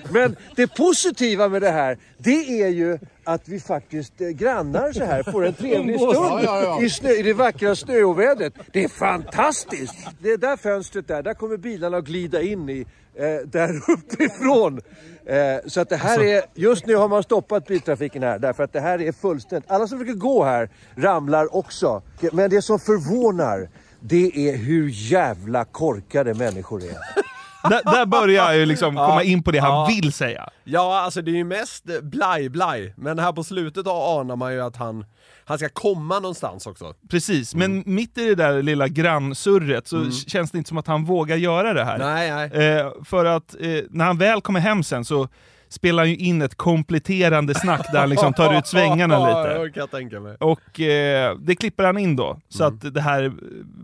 [0.12, 5.04] men det positiva med det här det är ju att vi faktiskt eh, grannar så
[5.04, 8.54] här får en trevlig stund I, snö, i det vackra snöovädret.
[8.72, 9.96] Det är fantastiskt!
[10.18, 14.80] Det där fönstret där, där kommer bilarna att glida in i eh, där uppifrån.
[15.26, 18.72] Eh, så att det här är, just nu har man stoppat biltrafiken här därför att
[18.72, 22.02] det här är fullständigt, alla som försöker gå här ramlar också.
[22.32, 23.68] Men det som förvånar
[24.00, 26.96] det är hur jävla korkade människor är.
[27.70, 29.88] där, där börjar jag ju liksom komma in på det han Ja.
[30.02, 30.48] vill säga.
[30.64, 34.76] Ja, alltså det är ju mest blaj-blaj, men här på slutet anar man ju att
[34.76, 35.04] han,
[35.44, 36.94] han ska komma någonstans också.
[37.10, 41.04] Precis, men mitt i det där lilla grannsurret så känns det inte som att han
[41.04, 41.98] vågar göra det här.
[41.98, 42.76] Nej, nej.
[42.78, 45.28] Eh, för att eh, när han väl kommer hem sen så
[45.70, 49.58] spelar ju in ett kompletterande snack där han liksom tar ut svängarna Ja, lite.
[49.58, 50.36] det kan jag tänka mig.
[50.40, 53.32] Och eh, det klipper han in då, så att det här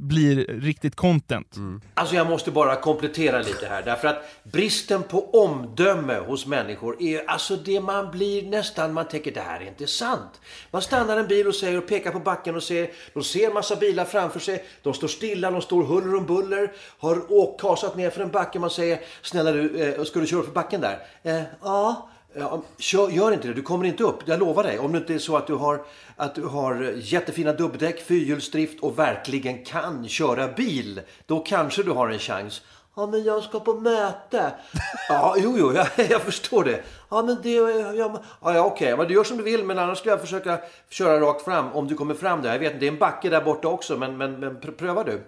[0.01, 1.57] blir riktigt content.
[1.94, 7.31] Alltså jag måste bara komplettera lite här därför att bristen på omdöme hos människor är
[7.31, 10.40] alltså det man blir nästan, man tänker det här är inte sant.
[10.70, 13.77] Man stannar en bil och säger och pekar på backen och ser, de ser massa
[13.77, 18.11] bilar framför sig, de står stilla, de står huller om buller, har åkt, kasat ner
[18.11, 20.99] för en backe, man säger snälla du, eh, ska du köra för backen där?
[21.22, 21.42] Eh,
[21.76, 22.08] ja.
[22.38, 24.18] Ja, kör, gör inte det, du kommer inte upp.
[24.24, 24.78] Jag lovar dig.
[24.78, 25.82] Om det inte är så att du har,
[26.16, 31.00] att du har jättefina dubbdäck, fyrhjulsdrift och verkligen kan köra bil.
[31.26, 32.62] Då kanske du har en chans.
[32.96, 34.52] Ja, men jag ska på möte.
[35.08, 36.82] Ja, jo, jo, jag, jag förstår det.
[37.08, 37.50] Ja, men det...
[37.50, 38.96] Ja, ja, ja okej.
[38.96, 40.58] Men du gör som du vill, men annars ska jag försöka
[40.90, 42.52] köra rakt fram om du kommer fram där.
[42.52, 45.04] Jag vet inte, det är en backe där borta också, men, men, men pr- pröva
[45.04, 45.22] du.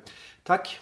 [0.44, 0.80] Tack.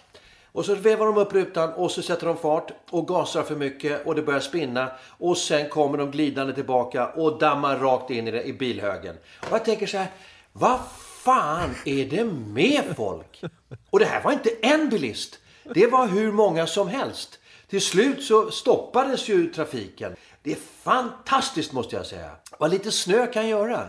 [0.57, 4.05] Och så vevar de upp rutan och så sätter de fart och gasar för mycket
[4.05, 4.91] och det börjar spinna.
[5.17, 9.15] Och sen kommer de glidande tillbaka och dammar rakt in i, det, i bilhögen.
[9.39, 10.07] Och jag tänker så här,
[10.53, 10.79] vad
[11.23, 13.41] fan är det med folk?
[13.89, 15.39] Och det här var inte en bilist.
[15.73, 17.39] Det var hur många som helst.
[17.69, 20.15] Till slut så stoppades ju trafiken.
[20.43, 22.31] Det är fantastiskt måste jag säga.
[22.59, 23.87] Vad lite snö kan göra.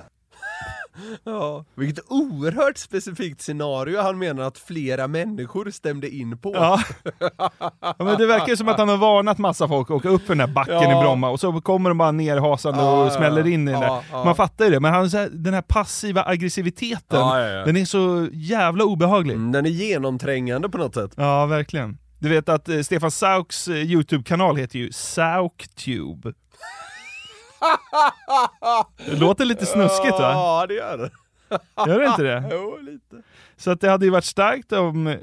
[1.25, 1.65] Ja.
[1.75, 6.55] Vilket oerhört specifikt scenario han menar att flera människor stämde in på.
[6.55, 6.81] Ja.
[7.81, 10.35] ja, men det verkar som att han har varnat massa folk att åka upp för
[10.35, 11.01] den här backen Ja.
[11.01, 14.25] i Bromma och så kommer de bara nerhasande Ja, och smäller in i den där.
[14.25, 17.21] Man fattar ju det, men han, här, den här passiva aggressiviteten,
[17.67, 19.35] den är så jävla obehaglig.
[19.35, 21.11] Mm, Den är genomträngande på något sätt.
[21.17, 21.99] Ja, verkligen.
[22.21, 26.33] Du vet att eh, Stefan Sauks eh, YouTube-kanal heter ju Sauktube.
[29.07, 30.33] Det låter lite snuskigt va?
[30.33, 31.11] Ja, det gör det.
[31.87, 32.49] Gör det inte det?
[32.53, 33.29] Jo, lite.
[33.57, 35.17] Så att det hade ju varit starkt om eh,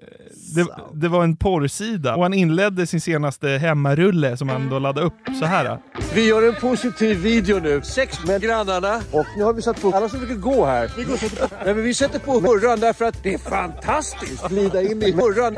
[0.56, 5.08] det, det var en porrsida och han inledde sin senaste hemmarulle som han då laddade
[5.08, 5.80] upp så här.
[6.14, 7.82] Vi gör en positiv video nu.
[7.82, 9.02] Sex med grannarna.
[9.12, 10.92] Och nu har vi satt på alla som försöker gå här.
[10.98, 11.56] Vi, går sätter på.
[11.66, 14.48] Nej, men vi sätter på hurran därför att det är fantastiskt.
[14.48, 15.58] Glida in i hurran.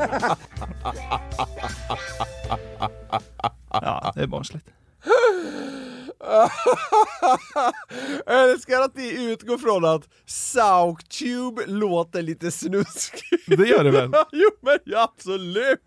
[3.70, 4.66] Ja, det är barnsligt.
[8.26, 13.46] Jag älskar att ni utgår från att Sauktube låter lite snuskigt.
[13.46, 14.10] Det gör det väl?
[14.32, 15.80] jo men ja, absolut!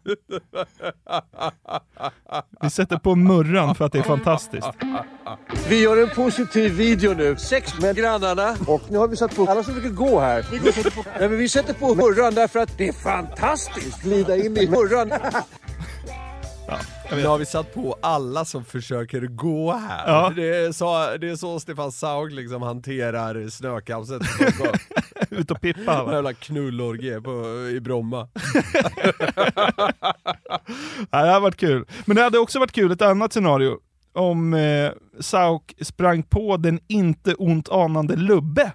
[2.61, 4.67] Vi sätter på murran för att det är fantastiskt.
[5.69, 7.35] Vi gör en positiv video nu.
[7.35, 8.55] Sex med grannarna.
[8.67, 10.45] Och nu har vi satt på alla som försöker gå här.
[10.51, 11.03] Vi, sätter på.
[11.19, 14.01] Nej, men vi sätter på hurran därför att det är fantastiskt.
[14.01, 15.11] Glida in i hurran.
[17.15, 20.07] Nu har vi satt på alla som försöker gå här.
[20.07, 20.33] Ja.
[20.35, 24.21] Det, är så, det är så Stefan Sauk liksom hanterar snökaoset.
[25.29, 26.03] Ut och pippa.
[26.03, 26.13] Va?
[26.13, 28.27] jävla knullorgie på, i Bromma.
[31.11, 31.85] Ja, det har varit kul.
[32.05, 33.77] Men det hade också varit kul, ett annat scenario,
[34.13, 38.71] om eh, Sauk sprang på den inte ont anande Lubbe.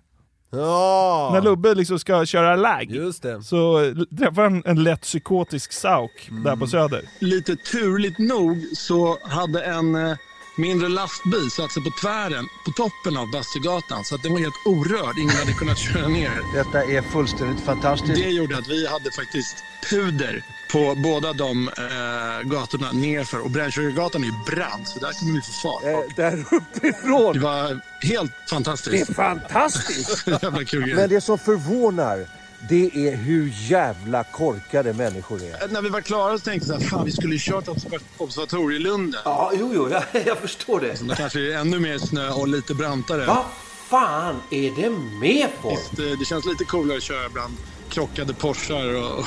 [0.50, 1.30] Ja!
[1.32, 2.90] När Lubbe liksom ska köra lag.
[2.90, 3.42] Just det.
[3.42, 7.02] Så träffar han en lätt psykotisk Sauk där på Söder.
[7.18, 10.16] Lite turligt nog så hade en eh,
[10.56, 14.66] mindre lastbil satte sig på tvären på toppen av Bastugatan så att den var helt
[14.66, 15.18] orörd.
[15.18, 16.38] Ingen hade kunnat köra ner.
[16.54, 18.14] Detta är fullständigt fantastiskt.
[18.14, 19.56] Det gjorde att vi hade faktiskt
[19.90, 23.40] puder på båda de eh, gatorna nerför.
[23.40, 25.84] Och Brännkyrkogatan är ju brant, så där kommer vi få fart.
[25.84, 27.32] Eh, där uppifrån.
[27.32, 29.14] Det var helt Det är fantastiskt.
[29.16, 30.26] fantastiskt!
[30.42, 30.94] Jävla kul grej.
[30.94, 32.26] Men det som förvånar,
[32.68, 35.68] det är hur jävla korkade människor är.
[35.68, 39.20] När vi var klara så tänkte jag att fan, vi skulle ju kört observa- observatorielunden.
[39.24, 41.08] Ja, jo, jo, jag, jag förstår det.
[41.08, 43.26] Det kanske är ännu mer snö och lite brantare.
[43.26, 43.44] Vad
[43.88, 45.78] fan är det med folk?
[45.78, 47.56] Visst, eh, Det känns lite coolare att köra bland
[47.90, 49.24] krockade Porschar och,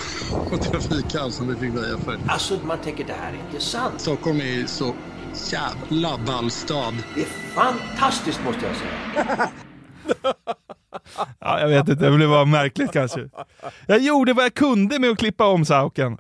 [0.54, 2.18] och trafikkaos som vi fick väja för.
[2.28, 4.02] Alltså, man tänker det här är inte sant.
[4.02, 4.96] Stockholm är ju så
[5.52, 6.94] jävla ball stad.
[7.16, 9.50] Det är fantastiskt måste jag säga.
[11.40, 13.30] Ja, jag vet inte, det blev bara märkligt kanske.
[13.88, 16.18] Jag gjorde vad jag kunde med att klippa om Sauken.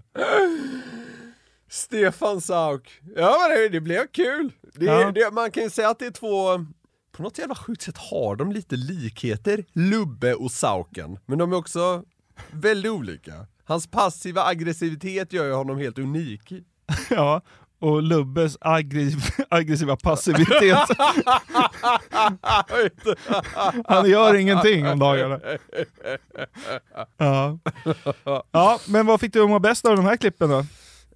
[1.70, 3.02] Stefan Sauk.
[3.16, 4.52] Ja men det, det blev kul.
[4.74, 5.12] Det, Ja.
[5.12, 6.66] det, man kan ju säga att det är två,
[7.12, 11.20] på något jävla sjukt sätt har de lite likheter, Lubbe och Sauken.
[11.26, 12.04] Men de är också
[12.52, 13.34] väldigt olika.
[13.64, 16.54] Hans passiva aggressivitet gör ju honom helt unik.
[17.10, 17.42] Ja,
[17.80, 20.80] och Lubbes aggressiv, aggressiva passivitet.
[23.86, 25.40] Han gör ingenting om dagarna.
[27.18, 27.60] Ja.
[28.52, 30.66] ja, men vad fick du må bäst av de här klippen då?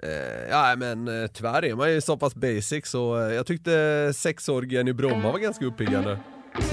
[0.03, 4.11] Eh, ja men eh, tyvärr är man ju så pass basic så eh, jag tyckte
[4.15, 6.17] sexorgien i Bromma var ganska uppiggande.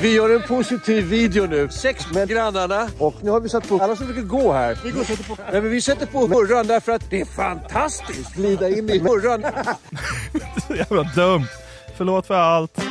[0.00, 1.68] Vi gör en positiv video nu.
[1.68, 2.88] Sex med grannarna.
[2.98, 4.78] Och nu har vi satt på alla som försöker gå här.
[4.84, 5.36] Vi, går, sätter på.
[5.52, 8.34] Nej, men vi sätter på hurran därför att det är fantastiskt.
[8.34, 9.44] Glida in i hurran.
[10.66, 11.46] Så jävla dumt.
[11.96, 12.82] Förlåt för allt.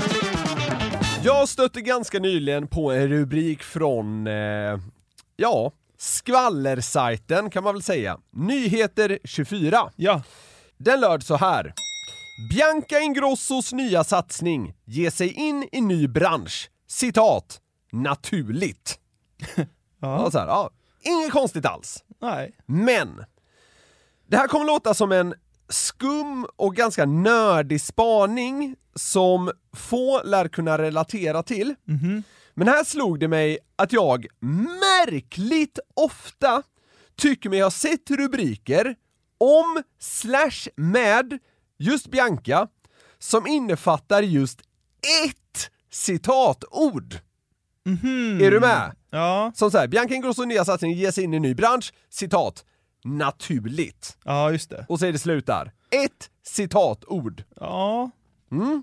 [1.23, 4.79] Jag stötte ganska nyligen på en rubrik från, eh,
[5.35, 8.17] ja, skvallersajten kan man väl säga.
[8.35, 9.91] Nyheter 24.
[9.95, 10.23] Ja.
[10.77, 11.73] Den löd så här.
[12.51, 16.69] Bianca Ingrossos nya satsning ger sig in i ny bransch.
[16.89, 17.61] Citat.
[17.91, 18.99] Naturligt.
[19.99, 20.31] ja.
[20.31, 20.69] Så här, ja,
[21.01, 22.03] inget konstigt alls.
[22.21, 22.55] Nej.
[22.65, 23.25] Men,
[24.27, 25.33] det här kommer låta som en
[25.69, 31.75] skum och ganska nördig spaning som få lär kunna relatera till.
[32.53, 36.63] Men här slog det mig att jag märkligt ofta
[37.15, 38.95] tycker mig ha sett rubriker
[39.37, 41.39] om slash med
[41.77, 42.67] just Bianca
[43.19, 44.61] som innefattar just
[45.25, 45.48] ett
[45.91, 47.13] citatord.
[48.41, 48.95] Är du med?
[49.09, 49.51] Ja.
[49.55, 52.65] Som såhär, Bianca Ingrosso nya satsning ger sig in i en ny bransch, citat,
[53.03, 54.17] naturligt.
[54.23, 54.85] Ja, just det.
[54.89, 55.71] Och så är det slut där.
[55.91, 57.43] Ett citatord.
[57.55, 58.11] Ja.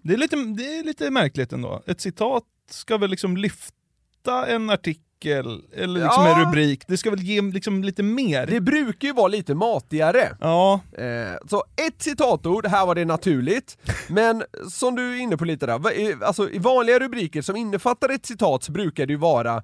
[0.02, 1.82] Det, är lite, det är lite märkligt ändå.
[1.86, 6.38] Ett citat ska väl liksom lyfta en artikel, eller liksom Ja.
[6.40, 6.82] en rubrik.
[6.86, 8.46] Det ska väl ge liksom lite mer.
[8.46, 10.36] Det brukar ju vara lite matigare.
[10.40, 10.80] Ja.
[10.98, 13.78] Eh, så ett citatord, här var det naturligt.
[14.08, 18.26] Men som du är inne på lite där, alltså i vanliga rubriker som innefattar ett
[18.26, 19.62] citat så brukar det ju vara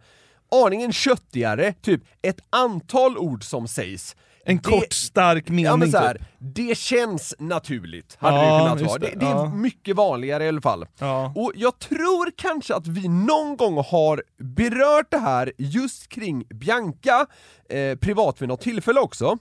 [0.64, 4.16] aningen köttigare, typ ett antal ord som sägs.
[4.46, 6.22] En Det- kort stark mening Ja men så här, typ.
[6.38, 8.98] det känns naturligt, hade Ja, det kunnat vara.
[8.98, 9.54] Det, det, är ja.
[9.54, 10.86] mycket vanligare i alla fall.
[10.98, 11.32] Ja.
[11.36, 17.26] Och jag tror kanske att vi någon gång har berört det här just kring Bianca,
[17.68, 19.38] eh, privat vid något tillfälle också.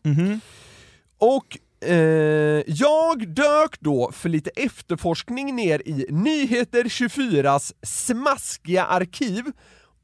[1.20, 1.58] Och
[1.90, 9.44] eh, jag dök då för lite efterforskning ner i Nyheter 24s smaskiga arkiv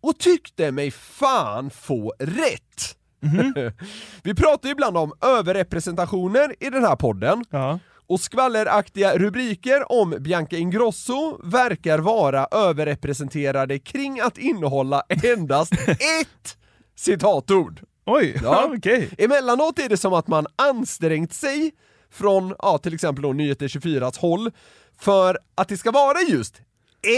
[0.01, 2.93] och tyckte mig fan få rätt.
[4.23, 7.45] Vi pratar ju ibland om överrepresentationer i den här podden.
[7.49, 7.79] Ja.
[8.09, 16.57] Och skvalleraktiga rubriker om Bianca Ingrosso verkar vara överrepresenterade kring att innehålla endast ett
[16.95, 17.81] citatord.
[18.05, 18.71] Oj, ja.
[18.77, 19.09] okej.
[19.17, 21.71] Emellanåt är det som att man ansträngt sig
[22.11, 24.51] från, ja till exempel då Nyheter 24s håll,
[24.99, 26.55] för att det ska vara just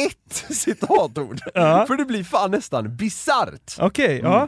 [0.05, 1.39] ett citatord.
[1.53, 1.85] Ja.
[1.87, 3.75] För det blir fan nästan bisarrt.
[3.79, 4.47] Okej, ja.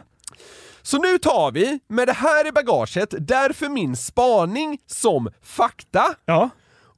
[0.82, 6.14] Så nu tar vi, med det här i bagaget, därför min spaning som fakta.
[6.24, 6.50] Ja.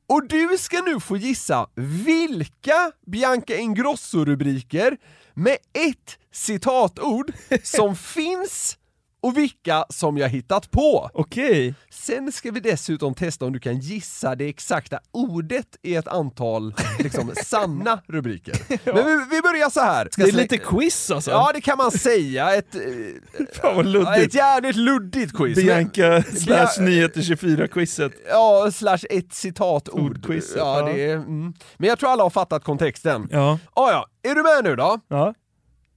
[0.06, 4.96] Och du ska nu få gissa vilka Bianca Ingrosso-rubriker
[5.34, 8.78] med ett citatord som finns
[9.24, 11.10] och vilka som jag hittat på.
[11.14, 11.74] Okej.
[11.90, 16.74] Sen ska vi dessutom testa om du kan gissa det exakta ordet i ett antal
[16.98, 18.56] liksom, sanna rubriker.
[18.94, 20.08] Men vi, vi börjar så här.
[20.12, 21.31] Ska Det är slä- lite quiz alltså.
[21.31, 22.54] Ja, det kan man säga.
[22.54, 22.81] Ett, eh,
[23.62, 24.18] Fan vad ja, luddigt.
[24.27, 25.56] ett jävligt luddigt quiz.
[25.56, 28.12] Bianca Men- slash nyheter 24-quizet.
[28.29, 30.27] Ja, slash ett citatord.
[30.29, 30.83] Ja, ja.
[30.87, 31.54] det är, mm.
[31.77, 33.29] Men jag tror alla har fattat kontexten.
[33.31, 33.58] Ja.
[33.75, 34.98] Ah, ja, är du med nu då?
[35.08, 35.35] Ja,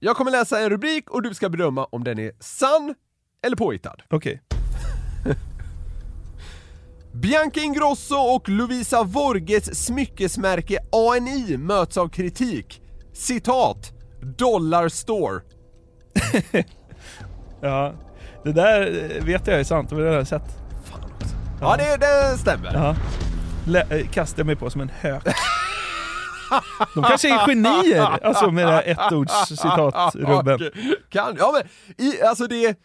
[0.00, 2.94] Jag kommer läsa en rubrik och du ska bedöma om den är sann
[3.46, 3.96] eller påhittad.
[4.10, 4.42] okej.
[7.12, 12.82] Bianca Ingrosso och Lovisa Vorges smyckesmärke ANI möts av kritik.
[13.12, 13.92] Citat.
[14.22, 15.40] Dollar store.
[17.60, 17.92] Ja,
[18.44, 20.42] det där vet jag är sant, det har jag sett.
[21.60, 22.74] Ja, det, det stämmer.
[22.74, 22.96] Ja.
[23.66, 25.22] Lä- eh, kastar jag mig på som en hök.
[26.94, 30.54] De kanske är genier, alltså med det här ettordscitat-rubben.
[30.54, 31.62] Okej, Kan, ja men,
[32.06, 32.78] i, alltså det,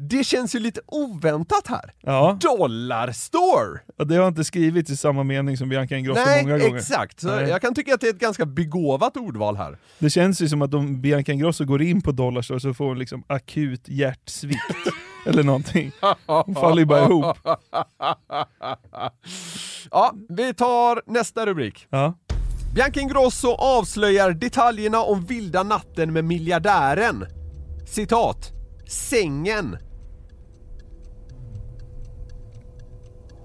[0.00, 1.92] det känns ju lite oväntat här.
[2.00, 2.38] Ja.
[2.40, 3.80] Dollar store!
[3.98, 6.76] Och det har inte skrivits i samma mening som Bianca Ingrosso Nej, många gånger.
[6.76, 7.20] exakt.
[7.20, 7.48] Så Nej.
[7.48, 9.78] jag kan tycka att det är ett ganska begåvat ordval här.
[9.98, 12.98] Det känns ju som att om Bianca Ingrosso går in på Dollarstore så får hon
[12.98, 14.60] liksom akut hjärtsvikt.
[15.26, 15.92] eller någonting.
[16.26, 17.36] Hon faller ju bara ihop.
[19.90, 21.86] Ja, vi tar nästa rubrik.
[21.90, 22.14] Ja.
[22.74, 27.26] Bianca Ingrosso avslöjar detaljerna om vilda natten med miljardären.
[27.86, 28.52] Citat.
[28.88, 29.76] Sängen.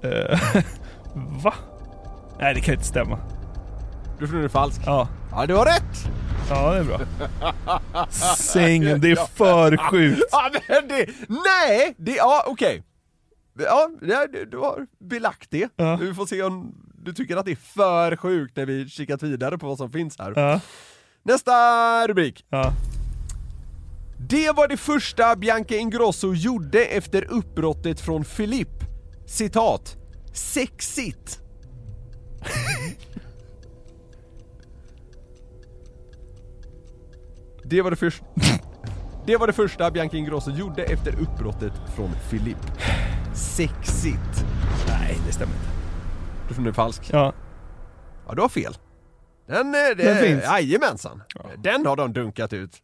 [1.43, 1.53] Va?
[2.39, 3.19] Nej det kan inte stämma.
[4.19, 4.83] Du tror det är falskt?
[4.85, 5.07] Ja.
[5.31, 6.07] Ja, du har rätt!
[6.49, 6.99] Ja det är bra.
[8.35, 10.21] Sängen, det är för sjukt.
[10.31, 11.95] Ja, men det, nej!
[11.97, 12.83] Det, ja, okej.
[13.59, 15.69] Ja, det, du har belagt det.
[15.75, 15.95] Ja.
[15.95, 19.57] Vi får se om du tycker att det är för sjukt när vi kikat vidare
[19.57, 20.33] på vad som finns här.
[20.35, 20.59] Ja.
[21.23, 22.45] Nästa rubrik.
[22.49, 22.73] Ja.
[24.29, 28.82] Det var det första Bianca Ingrosso gjorde efter uppbrottet från Filip.
[29.25, 29.97] Citat.
[30.33, 31.39] Sexigt.
[37.63, 38.25] Det var det första...
[39.25, 42.57] Det var det första Bianca Ingrosso gjorde efter uppbrottet från Filip.
[43.33, 44.45] Sexigt.
[44.87, 45.67] Nej det stämmer inte.
[46.47, 47.09] Du tror det är falskt?
[47.11, 47.33] Ja.
[48.27, 48.77] Ja, du har fel.
[49.47, 50.43] Den, eh, det, Den finns.
[50.43, 51.23] Jajamensan.
[51.57, 52.81] Den har de dunkat ut.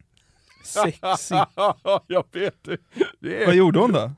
[0.64, 1.30] Sexigt.
[2.06, 2.76] jag vet det.
[3.20, 3.46] det är...
[3.46, 4.12] Vad gjorde hon då?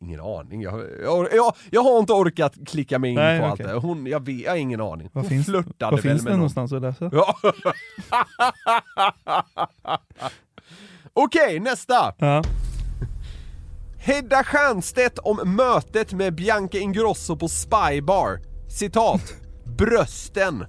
[0.00, 0.62] Ingen aning.
[0.62, 3.66] Jag, jag, jag, jag har inte orkat klicka mig in Nej, på okej.
[3.66, 3.88] allt det.
[3.88, 5.10] Hon, jag, vet, jag har ingen aning.
[5.12, 6.38] Vad Hon finns, flörtade vad väl finns med det någon.
[6.38, 7.10] någonstans att läsa?
[7.12, 7.34] Ja.
[11.12, 12.14] Okej, nästa!
[12.18, 12.42] Ja.
[13.98, 18.40] Hedda Stiernstedt om mötet med Bianca Ingrosso på Spybar.
[18.68, 19.34] Citat.
[19.78, 20.66] Brösten.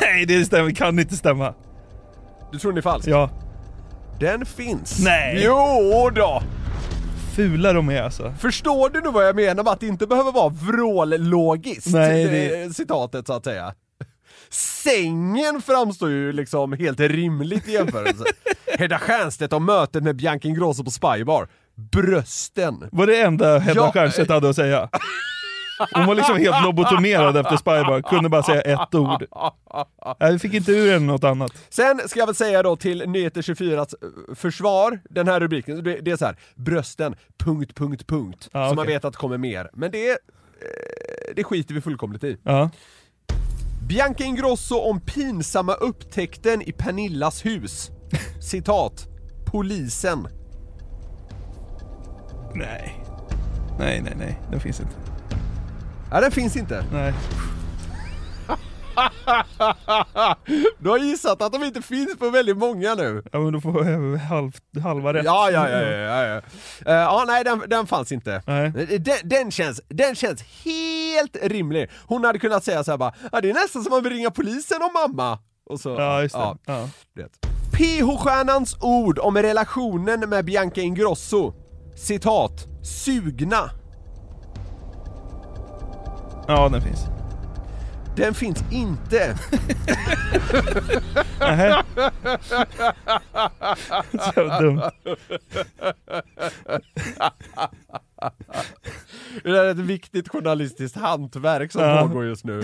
[0.00, 1.54] Nej det stämmer, kan inte stämma.
[2.52, 3.08] Du tror den är falsk?
[3.08, 3.30] Ja.
[4.20, 5.04] Den finns.
[5.04, 5.42] Nej.
[5.44, 6.42] Jo då.
[7.36, 8.34] Fula de är alltså.
[8.40, 11.86] Förstår du nu vad jag menar med att det inte behöver vara vrållogiskt?
[11.94, 12.64] Nej, det...
[12.64, 13.74] det- Citatet så att säga.
[14.50, 18.24] Sängen framstår ju liksom helt rimligt i jämförelse.
[18.78, 21.48] Hedda Stiernstedt om mötet med Bianca Ingrosso på Spybar.
[21.92, 22.88] Brösten.
[22.92, 23.90] Var det enda Hedda Ja.
[23.90, 24.88] Stiernstedt hade att säga?
[25.94, 29.26] Hon var liksom helt lobotomerad efter Spybar, kunde bara säga ett ord.
[30.30, 31.52] Vi fick inte ur henne något annat.
[31.68, 33.86] Sen ska jag väl säga då till Nyheter 24
[34.34, 38.48] försvar, den här rubriken, det, är så här, brösten, punkt, punkt, punkt.
[38.52, 38.94] Ja, så man okej.
[38.94, 39.70] vet att det kommer mer.
[39.72, 40.16] Men det, eh,
[41.36, 42.38] det skiter vi fullkomligt i.
[42.42, 42.70] Ja.
[43.88, 47.90] Bianca Ingrosso om pinsamma upptäckten i Pernillas hus.
[48.40, 49.06] Citat.
[49.46, 50.28] Polisen.
[52.54, 53.04] Nej.
[53.78, 54.40] Nej, nej, nej.
[54.50, 55.05] Den finns inte.
[56.10, 56.84] Nej, den finns inte.
[56.92, 57.14] Nej.
[60.78, 63.22] Du har gissat att de inte finns på väldigt många nu.
[63.32, 64.52] Ja men då får jag halv,
[64.82, 65.24] halva rätt.
[65.24, 66.36] Ja, ja, ja, ja, ja, ja.
[66.92, 68.42] Eh, ja nej, den, den fanns inte.
[68.46, 68.70] Nej.
[68.98, 71.90] Den, den, känns, den känns helt rimlig.
[72.06, 74.30] Hon hade kunnat säga så här bara, ja, det är nästan som man vill ringa
[74.30, 75.38] polisen om mamma.
[75.70, 76.56] Och så, Ja, just det.
[76.66, 76.88] Ja.
[77.14, 77.32] du vet.
[77.72, 81.52] PH-stjärnans ord om relationen med Bianca Ingrosso.
[81.96, 82.66] Citat.
[82.82, 83.70] Sugna.
[86.48, 87.00] Ja, den finns.
[88.16, 89.36] Den finns inte.
[91.40, 91.82] Nähä.
[94.12, 94.82] Så jävla dumt.
[99.44, 102.02] Det där är ett viktigt journalistiskt hantverk som Ja.
[102.02, 102.62] pågår just nu.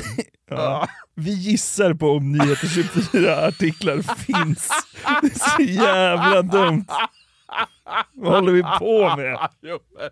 [0.51, 0.89] Ja.
[1.15, 4.69] Vi gissar på om Nyheter 24 artiklar finns.
[5.23, 6.85] Det är så jävla dumt.
[8.15, 9.39] Vad håller vi på med?
[9.63, 10.11] Jo, men-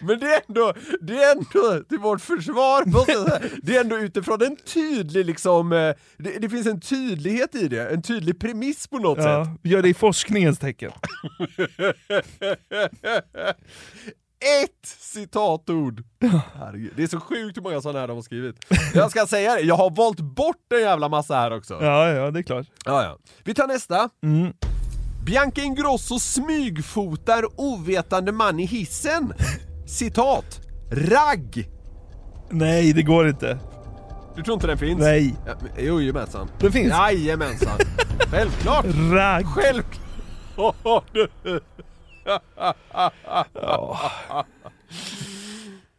[0.00, 3.40] Men det är ändå, det är ändå till vårt försvar, måste jag säga.
[3.62, 7.88] det är ändå utifrån en tydlig liksom, eh, det, det finns en tydlighet i det,
[7.90, 9.54] en tydlig premiss på något Ja, sätt.
[9.62, 10.92] gör det i forskningens tecken.
[14.62, 16.02] Ett citatord!
[16.54, 18.56] Herregud, det är så sjukt hur många sådana här de har skrivit.
[18.94, 21.78] Jag ska säga det, jag har valt bort en jävla massa här också.
[21.80, 22.66] Ja, ja, det är klart.
[22.84, 23.18] Ja, ja.
[23.44, 24.08] Vi tar nästa.
[24.22, 24.52] Mm.
[25.24, 29.32] Bianca Ingrosso smygfotar ovetande man i hissen.
[29.86, 30.60] Citat.
[30.90, 31.68] Ragg.
[32.50, 33.58] Nej, det går inte.
[34.36, 35.00] Du tror inte den finns?
[35.00, 35.34] Nej.
[35.46, 36.48] Ja, men- jo, jajamensan.
[36.60, 36.90] Det finns.
[36.92, 37.78] Jajamensan.
[38.30, 38.84] Självklart.
[39.12, 39.46] Ragg.
[39.46, 41.04] Självklart.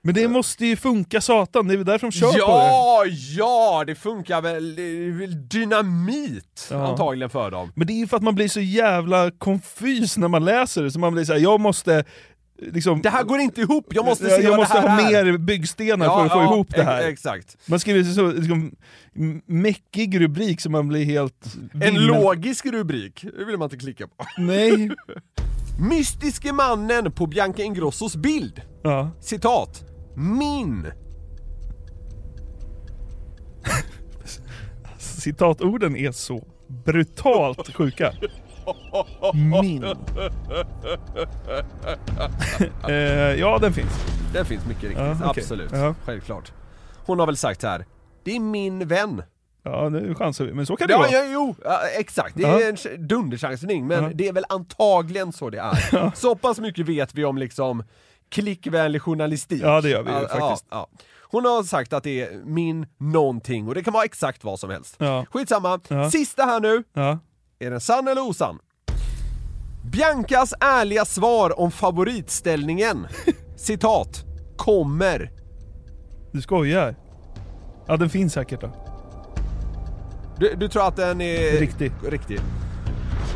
[0.05, 2.39] Men det måste ju funka satan, det är väl därför de kör på det.
[2.39, 3.03] Ja,
[3.37, 6.87] ja, det funkar väl, det är väl dynamit Ja.
[6.87, 7.71] antagligen för dem.
[7.75, 10.91] Men det är ju för att man blir så jävla konfys när man läser det,
[10.91, 12.03] så man blir såhär, jag måste
[12.71, 13.01] liksom...
[13.01, 15.23] Det här går inte ihop, jag måste se jag vad måste det här ha är.
[15.25, 17.07] mer byggstenar Ja, för att få ja, ihop det här.
[17.07, 17.57] Exakt.
[17.65, 18.75] Man skriver så liksom,
[19.45, 21.45] mäckig rubrik så man blir helt...
[21.73, 22.05] En vimmel.
[22.07, 24.25] logisk rubrik, det vill man inte klicka på.
[24.37, 24.89] Nej.
[25.89, 28.61] Mystiske mannen på Bianca Ingrossos bild.
[28.83, 29.11] Ja.
[29.21, 29.83] Citat.
[30.15, 30.91] Min.
[34.97, 36.47] Citatorden är så
[36.85, 38.13] brutalt sjuka.
[39.33, 39.83] Min.
[42.87, 42.93] eh,
[43.39, 44.05] ja, den finns.
[44.33, 45.29] Den finns mycket riktigt, Ja, okej.
[45.43, 45.71] absolut.
[45.71, 45.95] Ja.
[46.05, 46.51] Självklart.
[47.05, 47.85] Hon har väl sagt här.
[48.23, 49.23] Det är min vän.
[49.63, 51.09] Ja, nu chansar vi, men så kan det Ja, vara.
[51.11, 52.35] ja, jo, ja, exakt.
[52.35, 54.09] Det är en ch- dunderchansning, men Ja.
[54.13, 56.11] det är väl antagligen så det är.
[56.15, 57.83] Så pass mycket vet vi om liksom
[58.33, 59.61] klickvänlig journalistik.
[59.63, 60.65] Ja, det gör vi ju faktiskt.
[60.69, 61.05] Ja, ja.
[61.21, 64.69] Hon har sagt att det är min någonting och det kan vara exakt vad som
[64.69, 64.95] helst.
[64.97, 65.25] Ja.
[65.31, 65.79] Skitsamma.
[65.87, 66.11] Ja.
[66.11, 66.83] Sista här nu.
[66.93, 67.19] Ja.
[67.59, 68.59] Är den sann eller osann?
[69.91, 73.07] Biancas ärliga svar om favoritställningen.
[73.55, 74.23] Citat.
[74.57, 75.31] Kommer.
[76.31, 76.95] Du skojar?
[77.87, 78.71] Ja, den finns säkert då.
[80.39, 81.59] Du, du tror att den är...
[81.59, 81.91] Riktig.
[82.09, 82.39] Riktig.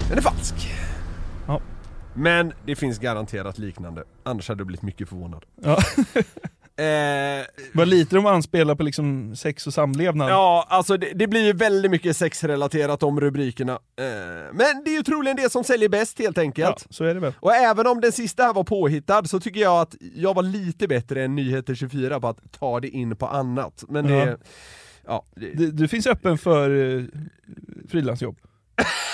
[0.09, 0.55] Den är falsk.
[2.17, 2.21] Ja.
[2.23, 5.45] Men det finns garanterat liknande, annars hade du blivit mycket förvånad.
[5.63, 5.77] Ja.
[6.79, 10.29] Eh, Vad lite de anspelar på liksom sex och samlevnad.
[10.29, 13.73] ja, alltså det, det blir ju väldigt mycket sexrelaterat om rubrikerna.
[13.73, 16.87] Eh, men det är ju troligen det som säljer bäst helt Ja, enkelt.
[16.89, 17.33] så är det väl.
[17.39, 20.87] Och även om den sista här var påhittad så tycker jag att jag var lite
[20.87, 23.83] bättre än Nyheter 24 på att ta det in på annat.
[23.89, 24.13] Men det...
[24.15, 24.37] Ja.
[25.07, 27.05] Ja, det, Du, du finns öppen för uh,
[27.89, 28.37] frilansjobb.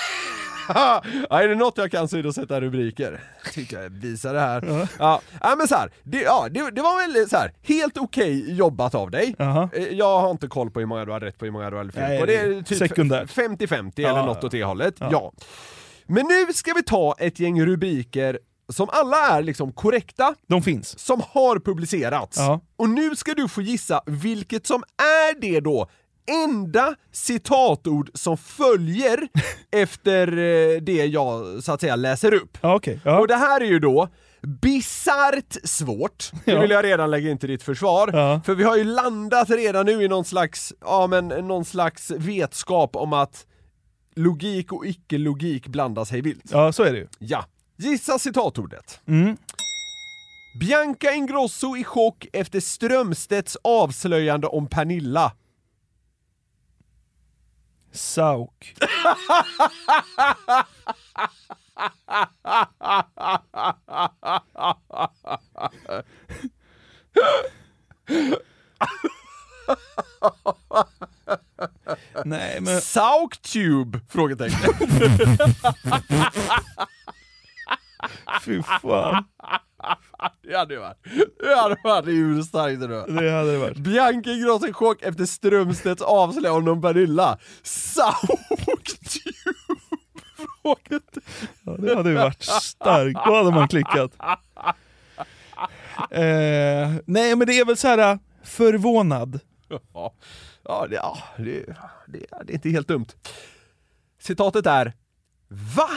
[0.67, 3.23] ja, är det något jag kan så är det att sätta rubriker.
[3.53, 4.87] Tycker jag visar det här.
[4.99, 8.55] Ja, ja men så här, det, ja, det, det var väl så här, helt okej
[8.55, 9.35] jobbat av dig.
[9.37, 9.69] Jaha.
[9.73, 11.77] Eh, Jag har inte koll på hur många du har rätt på, hur många du
[11.77, 12.25] har fel på.
[12.25, 13.29] Det är typ sekundärt.
[13.29, 14.25] 50-50 Ja, eller ja.
[14.25, 14.95] något åt det hållet.
[14.99, 15.07] Ja.
[15.11, 15.31] Ja.
[16.07, 18.39] Men nu ska vi ta ett gäng rubriker
[18.69, 20.99] som alla är liksom korrekta, De finns.
[20.99, 22.37] som har publicerats.
[22.37, 22.61] Ja.
[22.75, 25.89] Och nu ska du få gissa vilket som är det då
[26.27, 29.27] enda citatord som följer
[29.71, 32.57] efter eh, det jag så att säga läser upp.
[32.61, 32.99] Okej.
[33.05, 33.19] Ja.
[33.19, 34.07] Och det här är ju då
[34.61, 38.41] bisarrt svårt, det vill jag redan lägga in till ditt försvar, Ja.
[38.45, 42.95] för vi har ju landat redan nu i någon slags, ja men någon slags vetskap
[42.95, 43.45] om att
[44.15, 46.43] logik och icke-logik blandas hej vilt.
[46.51, 47.07] ja, så är det ju.
[47.19, 47.45] Ja.
[47.77, 48.99] Gissa citatordet.
[49.07, 49.37] Mm.
[50.59, 55.31] Bianca Ingrosso i chock efter Strömstedts avslöjande om Pernilla.
[57.93, 58.73] Sauk.
[72.25, 72.81] Nej men...
[72.81, 73.99] Sauktube?
[74.09, 74.59] Frågetecken.
[78.41, 79.23] Fy fan.
[80.43, 80.97] det hade varit,
[81.39, 82.87] det hade varit urstarkt då.
[83.21, 83.77] Det hade det varit.
[83.77, 87.37] Bianca Ingrosso i chock efter Strömstedts avslöjande om Pernilla.
[90.61, 91.23] Frågetecken.
[91.63, 93.19] Ja, det hade ju varit starkt.
[93.25, 94.11] Då hade man klickat.
[96.09, 99.39] Eh, nej men det är väl så här förvånad.
[99.93, 100.13] Ja,
[100.63, 101.65] ja, det, ja det,
[102.07, 103.05] det, det är inte helt dumt.
[104.19, 104.93] Citatet är
[105.47, 105.89] VA?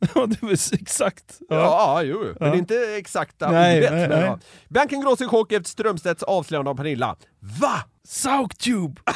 [0.72, 1.38] exakt.
[1.48, 1.62] Ja, Ja.
[1.96, 2.46] ja jo, men Ja.
[2.46, 3.92] det är inte exakta Nej, ordet.
[3.92, 4.26] nej, men nej.
[4.28, 4.38] ja.
[4.68, 7.16] Bianca Ingrosso i chock efter Strömstedts avslöjande om Pernilla.
[7.60, 7.82] VA?
[8.08, 9.00] Sauktube!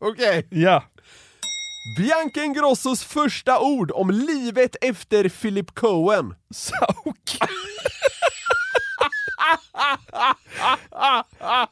[0.00, 0.46] Okej.
[0.50, 0.84] Ja.
[1.98, 6.34] Bianca Ingrossos första ord om livet efter Philip Cohen.
[6.54, 7.38] Sauk.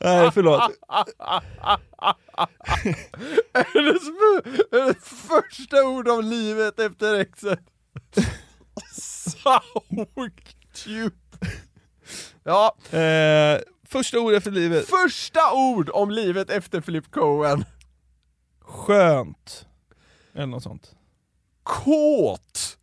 [0.00, 0.70] Nej, förlåt.
[3.74, 4.02] Hennes
[4.72, 7.60] hennes första ord om livet efter exet.
[9.42, 11.16] Sauktube.
[12.44, 14.86] Ja, Eh, första ord efter livet.
[14.88, 17.64] första ord om livet efter Philip Cohen.
[18.60, 19.66] Skönt.
[20.34, 20.94] Eller något sånt.
[21.62, 22.78] Kåt.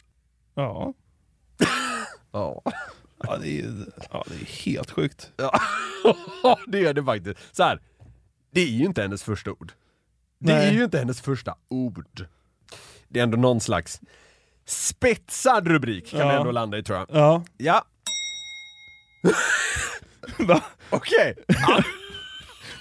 [0.55, 0.93] Ja.
[2.31, 2.61] Ja.
[3.23, 3.73] Ja, det är,
[4.11, 5.31] ja, det är helt sjukt.
[5.37, 5.59] Ja,
[6.67, 7.55] det är det faktiskt.
[7.55, 7.81] Så här,
[8.51, 9.71] det är ju inte hennes första ord.
[10.39, 10.67] Det Nej.
[10.67, 12.25] är ju inte hennes första ord.
[13.07, 14.01] Det är ändå någon slags
[14.65, 16.27] spetsad rubrik kan Ja.
[16.29, 17.07] vi ändå landa i tror jag.
[17.11, 17.43] Ja.
[17.57, 17.85] Ja,
[20.39, 20.63] Va?
[20.89, 21.35] okej.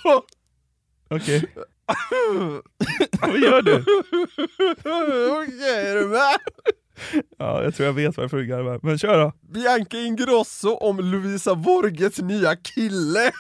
[1.11, 1.45] Okej.
[3.21, 3.85] Vad gör du?
[5.43, 6.39] okej, är du med?
[7.39, 8.81] Ja, jag tror jag vet varför du garvar.
[8.83, 9.33] Men kör då.
[9.41, 13.33] Bianca Ingrosso om Lovisa Vorges nya kille.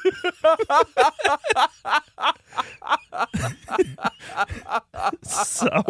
[5.22, 5.86] Sauk.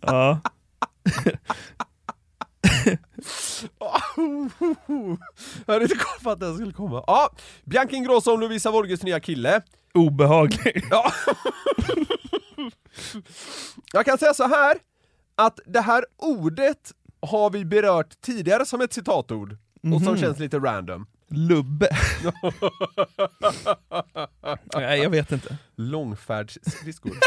[0.00, 0.40] ja.
[5.66, 7.04] Jag hade inte koll på att den skulle komma.
[7.06, 7.30] Ja,
[7.64, 9.62] Bianca Ingrosso om Lovisa Vorges nya kille.
[9.94, 10.84] Obehaglig.
[10.90, 11.12] Ja.
[13.92, 14.78] Jag kan säga så här
[15.34, 19.52] att det här ordet har vi berört tidigare som ett citatord,
[19.94, 20.18] och som Mhm.
[20.18, 21.06] känns lite random.
[21.28, 21.88] Lubbe.
[24.74, 25.56] Nej, jag vet inte.
[25.76, 27.12] Långfärdsskridskor.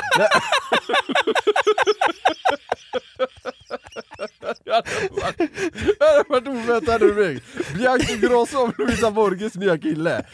[5.99, 7.43] Det hade varit- oväntat rubrik.
[7.77, 10.25] Bianca Ingrosso om Lovisa Borges nya kille.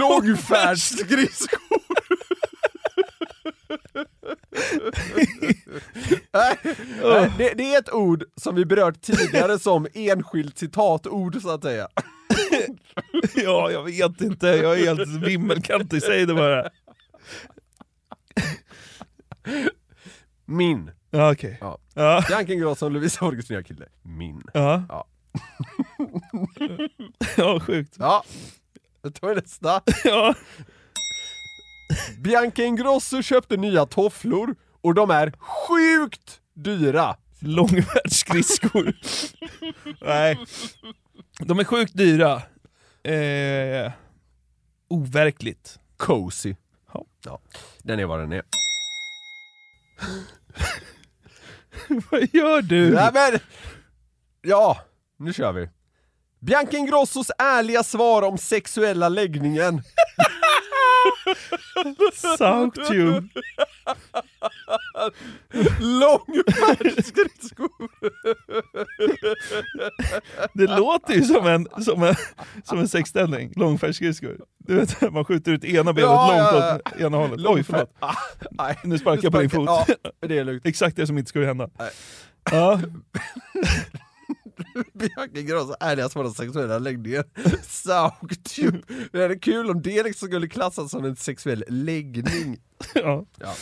[0.00, 1.71] Långfärdsskridskor.
[6.32, 6.58] Nej,
[7.38, 11.88] det, det är ett ord som vi berört tidigare som enskilt citatord så att säga.
[13.34, 14.46] Ja, jag vet inte.
[14.46, 16.02] Jag är helt vimmelkantig.
[16.02, 16.70] Säg det bara.
[20.44, 20.90] Min.
[21.10, 21.58] Ja, okej.
[21.60, 21.78] Ja.
[21.94, 22.24] Ja.
[22.28, 23.86] Bianca Ingrosso om Lovisa Borges nya kille.
[24.02, 24.42] Min.
[24.54, 24.82] Ja.
[24.88, 25.06] Ja.
[27.36, 27.96] ja, sjukt.
[27.98, 28.24] Ja,
[29.02, 29.80] då tar vi nästa.
[30.04, 30.34] Ja.
[32.18, 37.16] Bianca Ingrosso köpte nya tofflor och de är sjukt dyra.
[37.38, 38.92] Långfärdsskridskor.
[40.00, 40.38] Nej.
[41.38, 42.42] De är sjukt dyra.
[43.04, 43.92] Eh,
[44.88, 45.78] overkligt.
[45.96, 46.54] Cozy.
[46.92, 47.04] Ja.
[47.24, 47.40] Ja,
[47.82, 48.42] den är vad den är.
[52.10, 52.94] Vad gör du?
[52.94, 53.38] Nej men,
[54.42, 54.80] ja,
[55.18, 55.68] nu kör vi.
[56.40, 59.82] Bianca Ingrossos ärliga svar om sexuella läggningen.
[62.38, 63.28] Sauktube.
[65.80, 67.70] Långfärdsskridskor.
[70.54, 72.14] Det låter ju som en, som en,
[72.64, 74.40] som en sexställning, långfärdsskridskor.
[74.58, 77.46] Du vet, man skjuter ut ena benet Ja, långt ja, åt ena hållet.
[77.46, 77.96] Oj, förlåt.
[77.98, 78.14] Ah,
[78.50, 78.78] nej.
[78.84, 79.68] Nu sparkar jag på din fot.
[79.68, 79.86] Ja,
[80.20, 80.60] det.
[80.64, 81.70] Exakt det som inte skulle hända.
[81.78, 81.90] Nej.
[82.50, 82.80] Ja.
[84.92, 87.24] Bianca Ingrosso ärliga svar om sexuella läggningen.
[87.62, 88.80] Sauktube.
[89.12, 92.60] Det är kul om det liksom skulle klassas som en sexuell läggning.
[92.94, 93.26] Ja.
[93.38, 93.54] Ja.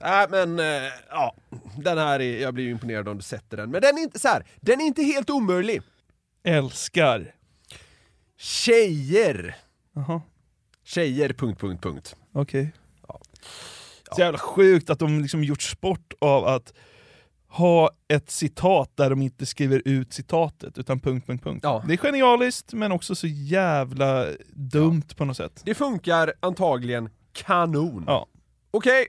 [0.00, 1.34] Nej men, eh, ja,
[1.78, 3.70] den här är, jag blir imponerad om du sätter den.
[3.70, 5.82] Men den är inte så här, den är inte helt omöjlig.
[6.44, 7.34] Älskar.
[8.38, 9.56] Tjejer.
[9.94, 10.22] Jaha.
[10.84, 12.16] Tjejer, punkt, punkt, punkt.
[12.32, 12.72] Okej.
[14.12, 16.72] Så jävla sjukt att de liksom gjort sport av att
[17.52, 21.60] ha ett citat där de inte skriver ut citatet, utan punkt, punkt, punkt.
[21.62, 21.84] Ja.
[21.86, 25.62] Det är genialiskt, men också så jävla dumt på något sätt.
[25.64, 28.04] Det funkar antagligen kanon.
[28.06, 28.26] Ja.
[28.70, 29.06] Okej.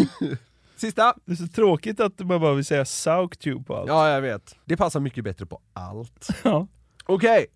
[0.76, 1.14] Sista.
[1.24, 3.88] Det är så tråkigt att man bara vill säga Sauktube på allt.
[3.88, 4.56] Ja, jag vet.
[4.64, 6.28] Det passar mycket bättre på allt.
[6.42, 6.66] Ja.
[7.04, 7.46] Okej.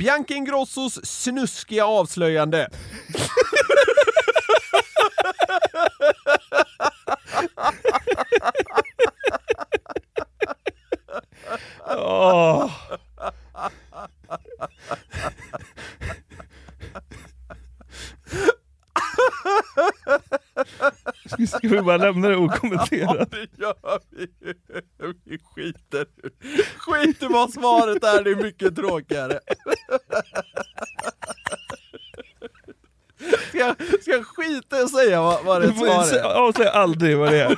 [0.00, 2.68] Bianca Ingrossos snuskiga avslöjande.
[21.48, 23.30] Ska, vi bara lämna det okommenterat?
[23.30, 24.28] det gör vi.
[25.24, 26.06] Vi skiter
[26.76, 29.40] Skit i vad svaret är, det är mycket tråkigare.
[33.48, 36.22] Ska jag, ska jag skita i att säga vad, vad rätt svar är?
[36.22, 37.56] Avslöja aldrig vad det är.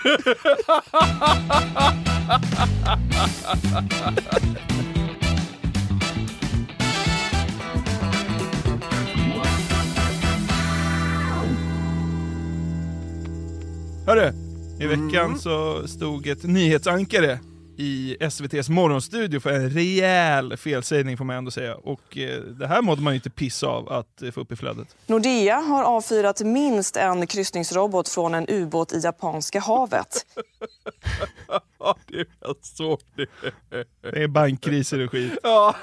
[14.07, 14.33] Hörru,
[14.81, 17.39] i veckan så stod ett nyhetsankare
[17.77, 21.75] i SVTs morgonstudio för en rejäl felsägning får man ändå säga.
[21.75, 24.57] Och eh, det här mådde man ju inte pissa av att eh, få upp i
[24.57, 24.97] flödet.
[25.07, 30.27] Nordea har avfyrat minst en kryssningsrobot från en ubåt i Japanska havet.
[31.85, 33.27] Ja, det är väl så det
[34.03, 35.39] Det är bankkriser och skit.
[35.43, 35.77] Ja,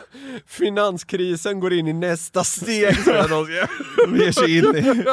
[0.46, 5.04] finanskrisen går in i nästa steg jag de ger sig in i,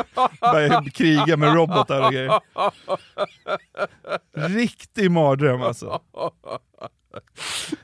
[0.40, 2.40] börjar kriga med robotar och grejer.
[4.48, 6.00] Riktig mardröm alltså.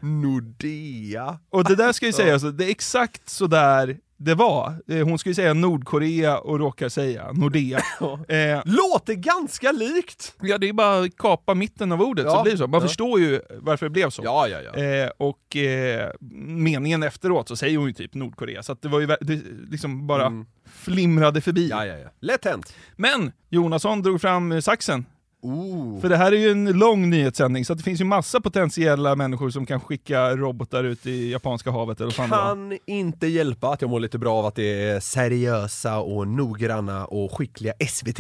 [0.01, 1.39] Nordea.
[1.51, 4.75] Och det där ska ju sägas, alltså, det är exakt så där det var.
[4.89, 7.81] Eh, Hon ju säga Nordkorea och råkar säga Nordea.
[8.29, 10.35] Eh, Låter ganska likt!
[10.41, 12.67] ja, det är bara att kapa mitten av ordet så Ja, blir det så.
[12.67, 12.87] Man ja.
[12.89, 14.23] förstår ju varför det blev så.
[14.25, 14.83] Ja, ja, ja.
[14.83, 16.11] Eh, och eh,
[16.47, 20.07] meningen efteråt så säger hon ju typ Nordkorea, så att det var ju det liksom
[20.07, 21.73] bara flimrade förbi.
[21.73, 21.79] Mm.
[21.79, 22.09] Ja, ja, ja.
[22.21, 22.75] Lätt hänt.
[22.97, 25.07] Men Jonasson drog fram eh, saxen
[25.45, 26.01] Oh.
[26.01, 29.17] För det här är ju en lång nyhetssändning, så att det finns ju massa potentiella
[29.17, 32.37] människor som kan skicka robotar ut i Japanska havet eller fan det.
[32.37, 37.05] Kan inte hjälpa att jag mår lite bra av att det är seriösa och noggranna
[37.07, 38.19] och skickliga SVT.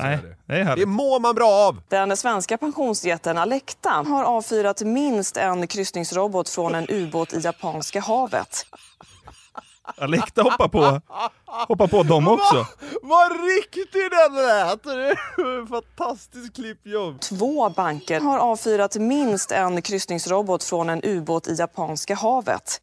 [0.00, 0.88] Nej, det är Det härligt.
[0.88, 1.80] mår man bra av!
[1.88, 8.66] Den svenska pensionsjätten Alecta har avfyrat minst en kryssningsrobot från en ubåt i Japanska havet.
[9.96, 11.00] Alekta hoppar på,
[11.46, 12.66] hoppar på dem också.
[13.02, 14.82] Vad riktig den lät!
[14.82, 17.20] Det är ett Fantastiskt klippjobb!
[17.20, 22.80] Två banker har avfyrat minst en kryssningsrobot från en ubåt i Japanska havet.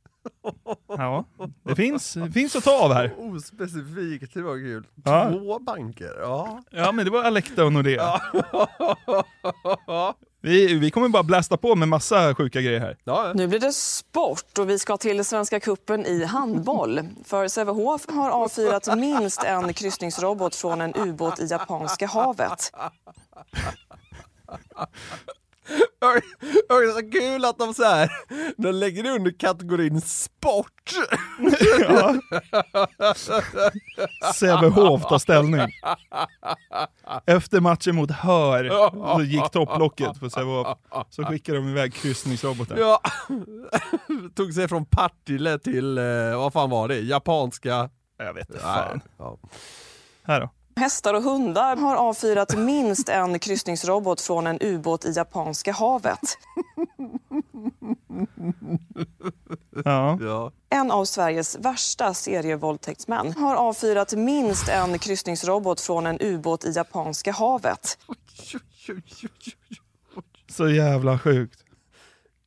[0.87, 1.25] Ja,
[1.63, 3.13] det finns, det finns att ta av här.
[3.17, 4.87] Ospecifikt, det var kul.
[5.05, 5.29] Ja.
[5.31, 6.63] Två banker, ja.
[6.69, 8.21] Ja, men det var Alekta och Nordea.
[10.45, 12.97] Vi, vi kommer bara blasta på med massa sjuka grejer här.
[13.03, 13.31] ja.
[13.35, 17.01] Nu blir det sport och vi ska till Svenska kuppen i handboll.
[17.23, 22.71] För Sävehof har avfyrat minst en kryssningsrobot från en ubåt i Japanska havet.
[26.69, 28.09] Och det är så kul att de så här,
[28.57, 30.91] de lägger det under kategorin sport.
[31.79, 32.15] Ja.
[34.33, 35.61] Sävehof tar ställning.
[37.25, 38.69] Efter matchen mot Hör
[39.17, 40.77] så gick topplocket på Sävehof.
[41.09, 42.77] Så skickade de iväg kryssningsroboten.
[42.79, 43.01] Ja.
[44.35, 46.03] Tog sig från Partille till, eh,
[46.37, 47.89] vad fan var det, japanska...
[48.17, 49.01] Jag vet inte fan.
[49.17, 49.37] Ja.
[50.23, 50.49] Här då.
[50.79, 56.37] Hästar och hundar har avfyrat minst en kryssningsrobot från en ubåt i Japanska havet.
[59.85, 60.17] Ja.
[60.21, 60.51] Ja.
[60.69, 67.31] En av Sveriges värsta serievåldtäktsmän har avfyrat minst en kryssningsrobot från en ubåt i Japanska
[67.31, 67.97] havet.
[70.49, 71.64] Så jävla sjukt.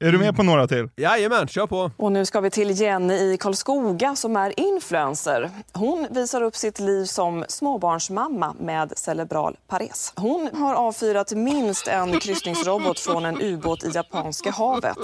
[0.01, 0.89] Är du med på några till?
[0.97, 1.91] Jajamän, kör på.
[1.97, 5.51] Och nu ska vi till Jenny i Karlskoga som är influencer.
[5.73, 10.13] Hon visar upp sitt liv som småbarnsmamma med cerebral pares.
[10.17, 14.97] Hon har avfyrat minst en kryssningsrobot från en ubåt i Japanska havet.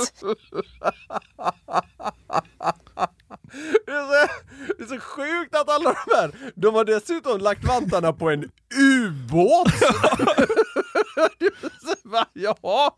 [3.86, 4.28] Det är, så,
[4.78, 8.50] det är så sjukt att alla de här, de har dessutom lagt vantarna på en
[8.80, 9.68] ubåt!
[11.38, 12.90] Det är så bara, Jaha,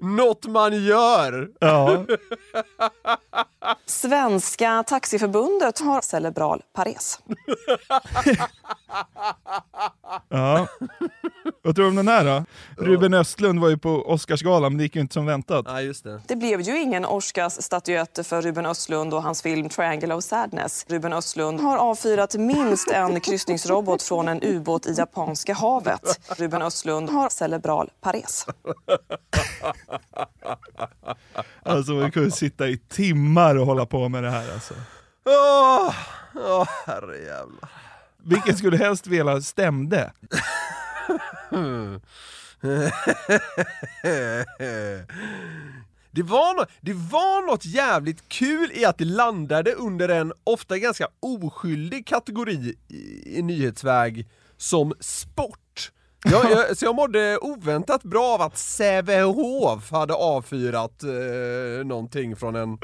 [0.00, 1.48] något man gör!
[1.60, 2.04] Ja.
[3.86, 7.18] Svenska taxiförbundet har cerebral pares.
[10.28, 10.66] ja.
[11.62, 12.44] Vad tror du om den här då?
[12.84, 15.66] Ruben Östlund var ju på Oscarsgalan men det gick ju inte som väntat.
[15.68, 16.20] Nej, just det.
[16.26, 20.86] Det blev ju ingen Oscars-statyett för Ruben Östlund och hans film Triangle of Sadness.
[20.88, 26.20] Ruben Östlund har avfyrat minst en kryssningsrobot från en ubåt i Japanska havet.
[26.38, 28.46] Ruben Östlund har cerebral pares.
[31.62, 34.74] Alltså vi kunde sitta i timmar och hålla på med det här alltså.
[35.24, 35.94] Åh,
[36.34, 37.70] åh herrejävlar.
[38.24, 40.12] Vilken skulle helst vilja stämde?
[46.12, 50.78] Det var, no det var något jävligt kul i att det landade under en ofta
[50.78, 55.90] ganska oskyldig kategori i, i nyhetsväg som sport.
[56.24, 62.56] Jag, jag, så jag mådde oväntat bra av att Sävehof hade avfyrat eh, någonting från
[62.56, 62.78] en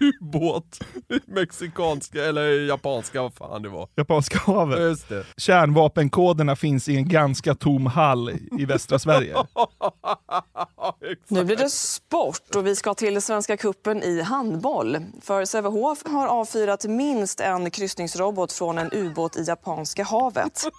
[0.00, 0.80] ubåt,
[1.26, 3.88] mexikanska eller japanska, vad fan det var.
[3.96, 4.80] Japanska havet.
[4.80, 5.24] Just det.
[5.36, 9.36] Kärnvapenkoderna finns i en ganska tom hall i västra Sverige.
[11.28, 14.98] Nu blir det sport och vi ska till Svenska kuppen i handboll.
[15.20, 20.62] För Sävehof har avfyrat minst en kryssningsrobot från en ubåt i Japanska havet.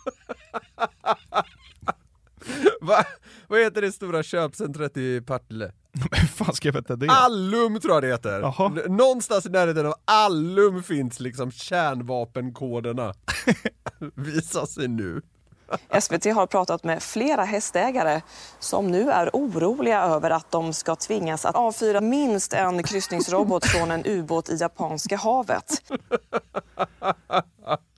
[2.82, 3.04] Va?
[3.48, 5.72] Vad heter det stora köpcentret i Partille?
[6.12, 7.08] Hur fan ska jag veta det?
[7.10, 8.40] Allum tror jag det heter.
[8.40, 8.70] Jaha.
[8.88, 13.14] Någonstans i närheten av Allum finns liksom kärnvapenkoderna.
[14.16, 15.22] Visa sig nu.
[16.02, 18.22] SVT har pratat med flera hästägare
[18.60, 23.92] som nu är oroliga över att de ska tvingas att avfyra minst en kryssningsrobot från
[23.92, 25.82] en ubåt i Japanska havet.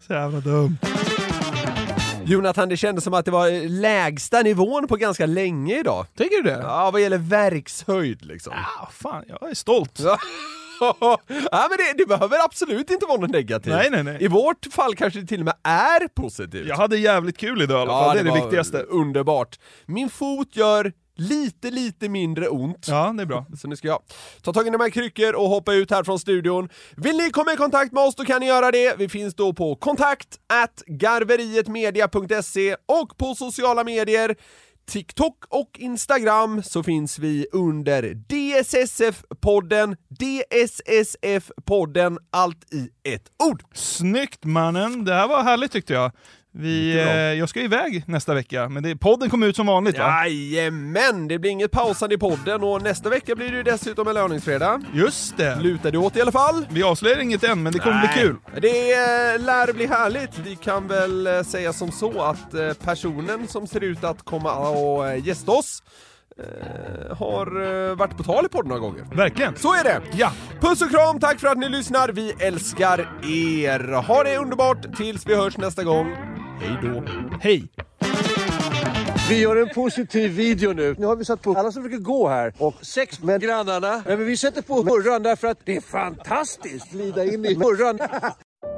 [0.08, 0.78] Så jävla dumt.
[2.26, 6.06] Jonathan, det kändes som att det var lägsta nivån på ganska länge idag.
[6.18, 6.60] Tycker du det?
[6.62, 8.54] Ja, vad gäller verkshöjd liksom.
[8.56, 10.00] Ja, fan, jag är stolt.
[10.04, 10.18] Ja.
[11.52, 13.74] ja, men det, det behöver absolut inte vara något negativt.
[13.74, 14.18] Nej, nej, nej.
[14.20, 16.68] I vårt fall kanske det till och med är positivt.
[16.68, 18.78] Jag hade jävligt kul idag i alla fall, det är det viktigaste.
[18.78, 19.60] Underbart.
[19.86, 22.88] Min fot gör lite, lite mindre ont.
[22.88, 23.46] Ja, det är bra.
[23.58, 24.00] Så nu ska jag
[24.42, 26.70] ta tag i mina kryckor och hoppa ut här från studion.
[26.98, 28.96] Vill ni komma i kontakt med oss då kan ni göra det.
[28.98, 30.40] Vi finns då på kontakt
[30.88, 34.36] garverietmedia.se och på sociala medier
[34.86, 43.64] TikTok och Instagram så finns vi under DSSF-podden, DSSF-podden, allt i ett ord.
[43.74, 46.12] Snyggt mannen, det här var härligt tyckte jag.
[46.56, 50.28] Vi, eh, jag ska iväg nästa vecka, men det, podden kommer ut som vanligt va?
[50.28, 54.14] Jajamän, det blir inget pausande i podden och nästa vecka blir det ju dessutom en
[54.14, 54.84] löningsfredag.
[54.94, 55.56] Just det!
[55.62, 56.66] Lutar det åt i alla fall.
[56.70, 58.36] Vi avslöjar inget än, men det kommer bli kul.
[58.62, 60.40] Det eh, lär bli härligt.
[60.40, 64.70] Vi kan väl eh, säga som så att eh, personen som ser ut att komma
[64.70, 65.84] och eh, gästa oss
[66.40, 67.48] eh, har
[67.90, 69.06] eh, varit på tal i podden några gånger.
[69.16, 69.56] Verkligen.
[69.56, 70.02] Så är det!
[70.14, 70.32] Ja.
[70.62, 72.10] Puss och kram, tack för att ni lyssnar.
[72.10, 73.94] Vi älskar er.
[74.02, 76.16] Ha det underbart tills vi hörs nästa gång.
[76.60, 77.04] Hej då.
[77.42, 77.64] Hej!
[79.30, 80.96] Vi gör en positiv video nu.
[80.98, 84.04] Nu har vi satt på alla som försöker gå här och sex med grannarna.
[84.06, 86.92] Men vi sätter på hurran därför att det är fantastiskt.
[86.92, 88.00] Glida in i hurran.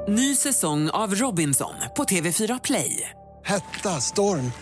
[0.08, 3.10] Ny säsong av Robinson på TV4 Play.
[3.44, 4.52] Hetta, storm,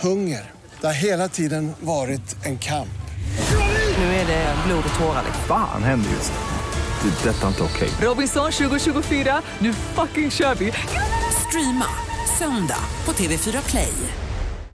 [0.00, 0.50] hunger.
[0.80, 2.88] Det har hela tiden varit en kamp.
[3.98, 5.24] Nu är det blod och tårar.
[5.48, 7.10] Fan händer just nu.
[7.10, 7.28] Det.
[7.28, 7.88] är Detta är inte okej.
[8.00, 10.72] Robinson 2024, nu fucking kör vi!
[11.48, 11.86] Streama
[12.40, 14.29] söndag på TV4 Play.